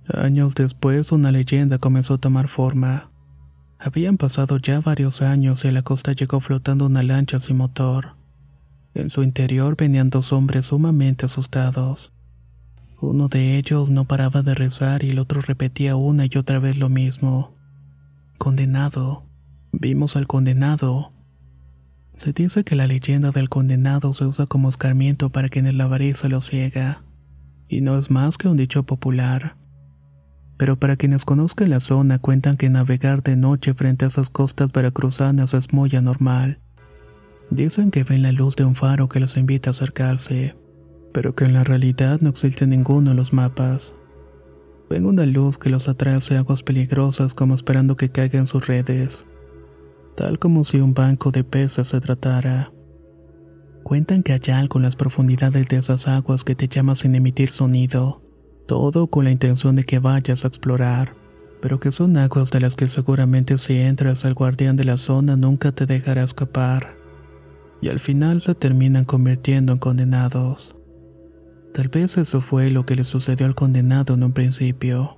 Años 0.08 0.56
después 0.56 1.12
una 1.12 1.32
leyenda 1.32 1.78
comenzó 1.78 2.16
a 2.16 2.18
tomar 2.18 2.48
forma. 2.48 3.12
Habían 3.80 4.18
pasado 4.18 4.58
ya 4.58 4.80
varios 4.80 5.22
años 5.22 5.63
y 5.63 5.68
a 5.68 5.72
la 5.72 5.84
costa 5.84 6.13
llegó 6.13 6.40
flotando 6.40 6.86
una 6.86 7.04
lancha 7.04 7.40
sin 7.40 7.58
motor. 7.58 8.16
En 8.94 9.10
su 9.10 9.22
interior 9.22 9.76
venían 9.78 10.10
dos 10.10 10.34
hombres 10.34 10.68
sumamente 10.68 11.28
asustados. 11.28 12.12
Uno 13.00 13.28
de 13.28 13.58
ellos 13.58 13.92
no 13.92 14.06
paraba 14.06 14.42
de 14.42 14.56
rezar 14.56 15.04
y 15.04 15.12
el 15.12 15.20
otro 15.20 15.42
repetía 15.42 15.96
una 15.96 16.26
y 16.26 16.38
otra 16.38 16.58
vez 16.58 16.78
lo 16.78 16.90
mismo. 16.90 17.54
Condenado. 18.40 19.24
Vimos 19.72 20.16
al 20.16 20.26
condenado. 20.26 21.12
Se 22.16 22.34
dice 22.34 22.63
que 22.63 22.76
la 22.76 22.88
leyenda 22.88 23.30
del 23.30 23.50
condenado 23.50 24.13
se 24.13 24.26
usa 24.26 24.48
como 24.48 24.70
escarmiento 24.70 25.30
para 25.30 25.50
quienes 25.50 25.76
la 25.76 25.84
avaricia 25.84 26.28
lo 26.30 26.42
ciega, 26.42 27.04
y 27.70 27.82
no 27.82 28.00
es 28.00 28.10
más 28.10 28.40
que 28.40 28.48
un 28.48 28.58
dicho 28.58 28.82
popular. 28.82 29.56
Pero 30.58 30.76
para 30.76 30.96
quienes 30.96 31.24
conozcan 31.24 31.70
la 31.70 31.80
zona 31.80 32.20
cuentan 32.20 32.58
que 32.58 32.70
navegar 32.70 33.24
de 33.24 33.36
noche 33.36 33.74
frente 33.74 34.06
a 34.06 34.08
esas 34.08 34.30
costas 34.30 34.72
veracruzanas 34.74 35.54
es 35.54 35.72
muy 35.72 35.96
anormal. 35.96 36.60
Dicen 37.50 37.91
que 37.91 38.04
ven 38.04 38.24
la 38.24 38.32
luz 38.32 38.56
de 38.56 38.65
un 38.65 38.76
faro 38.76 39.08
que 39.08 39.20
los 39.20 39.38
invita 39.38 39.70
a 39.70 39.72
acercarse, 39.72 40.56
pero 41.13 41.36
que 41.36 41.46
en 41.46 41.54
la 41.54 41.63
realidad 41.63 42.20
no 42.22 42.30
existe 42.30 42.67
ninguno 42.67 43.12
en 43.12 43.17
los 43.17 43.34
mapas. 43.34 43.96
Ven 44.89 45.06
una 45.06 45.26
luz 45.26 45.58
que 45.58 45.70
los 45.70 45.88
atrae 45.88 46.15
hacia 46.15 46.39
aguas 46.39 46.63
peligrosas 46.63 47.34
como 47.34 47.56
esperando 47.56 47.96
que 47.96 48.10
caigan 48.10 48.48
sus 48.48 48.67
redes 48.67 49.26
tal 50.17 50.39
como 50.39 50.65
si 50.65 50.80
un 50.80 50.96
banco 50.96 51.32
de 51.32 51.43
peces 51.43 51.89
se 51.89 52.02
tratara. 52.02 52.74
Cuentan 53.84 54.24
que 54.24 54.34
hay 54.34 54.52
algo 54.52 54.80
en 54.80 54.84
las 54.84 54.96
profundidades 54.96 55.70
de 55.70 55.78
esas 55.78 56.08
aguas 56.08 56.43
que 56.43 56.56
te 56.56 56.67
llama 56.67 56.96
sin 56.96 57.13
emitir 57.13 57.54
sonido, 57.54 58.24
todo 58.68 59.08
con 59.08 59.24
la 59.24 59.32
intención 59.32 59.76
de 59.76 59.84
que 59.84 60.00
vayas 60.00 60.46
a 60.46 60.50
explorar, 60.50 61.16
pero 61.62 61.80
que 61.80 61.92
son 61.92 62.18
aguas 62.18 62.52
de 62.52 62.60
las 62.60 62.76
que 62.76 62.88
seguramente 62.88 63.58
si 63.58 63.78
entras 63.78 64.26
al 64.26 64.36
guardián 64.36 64.76
de 64.76 64.84
la 64.84 64.98
zona 64.98 65.36
nunca 65.36 65.72
te 65.72 65.86
dejará 65.86 66.24
escapar, 66.24 66.96
y 67.82 67.90
al 67.90 68.00
final 68.00 68.42
se 68.42 68.54
terminan 68.54 69.06
convirtiendo 69.06 69.74
en 69.74 69.80
condenados. 69.80 70.76
Tal 71.74 71.88
vez 71.90 72.18
eso 72.18 72.42
fue 72.42 72.70
lo 72.70 72.86
que 72.86 72.96
le 72.96 73.04
sucedió 73.04 73.46
al 73.46 73.56
condenado 73.56 74.14
en 74.14 74.24
un 74.24 74.34
principio. 74.34 75.18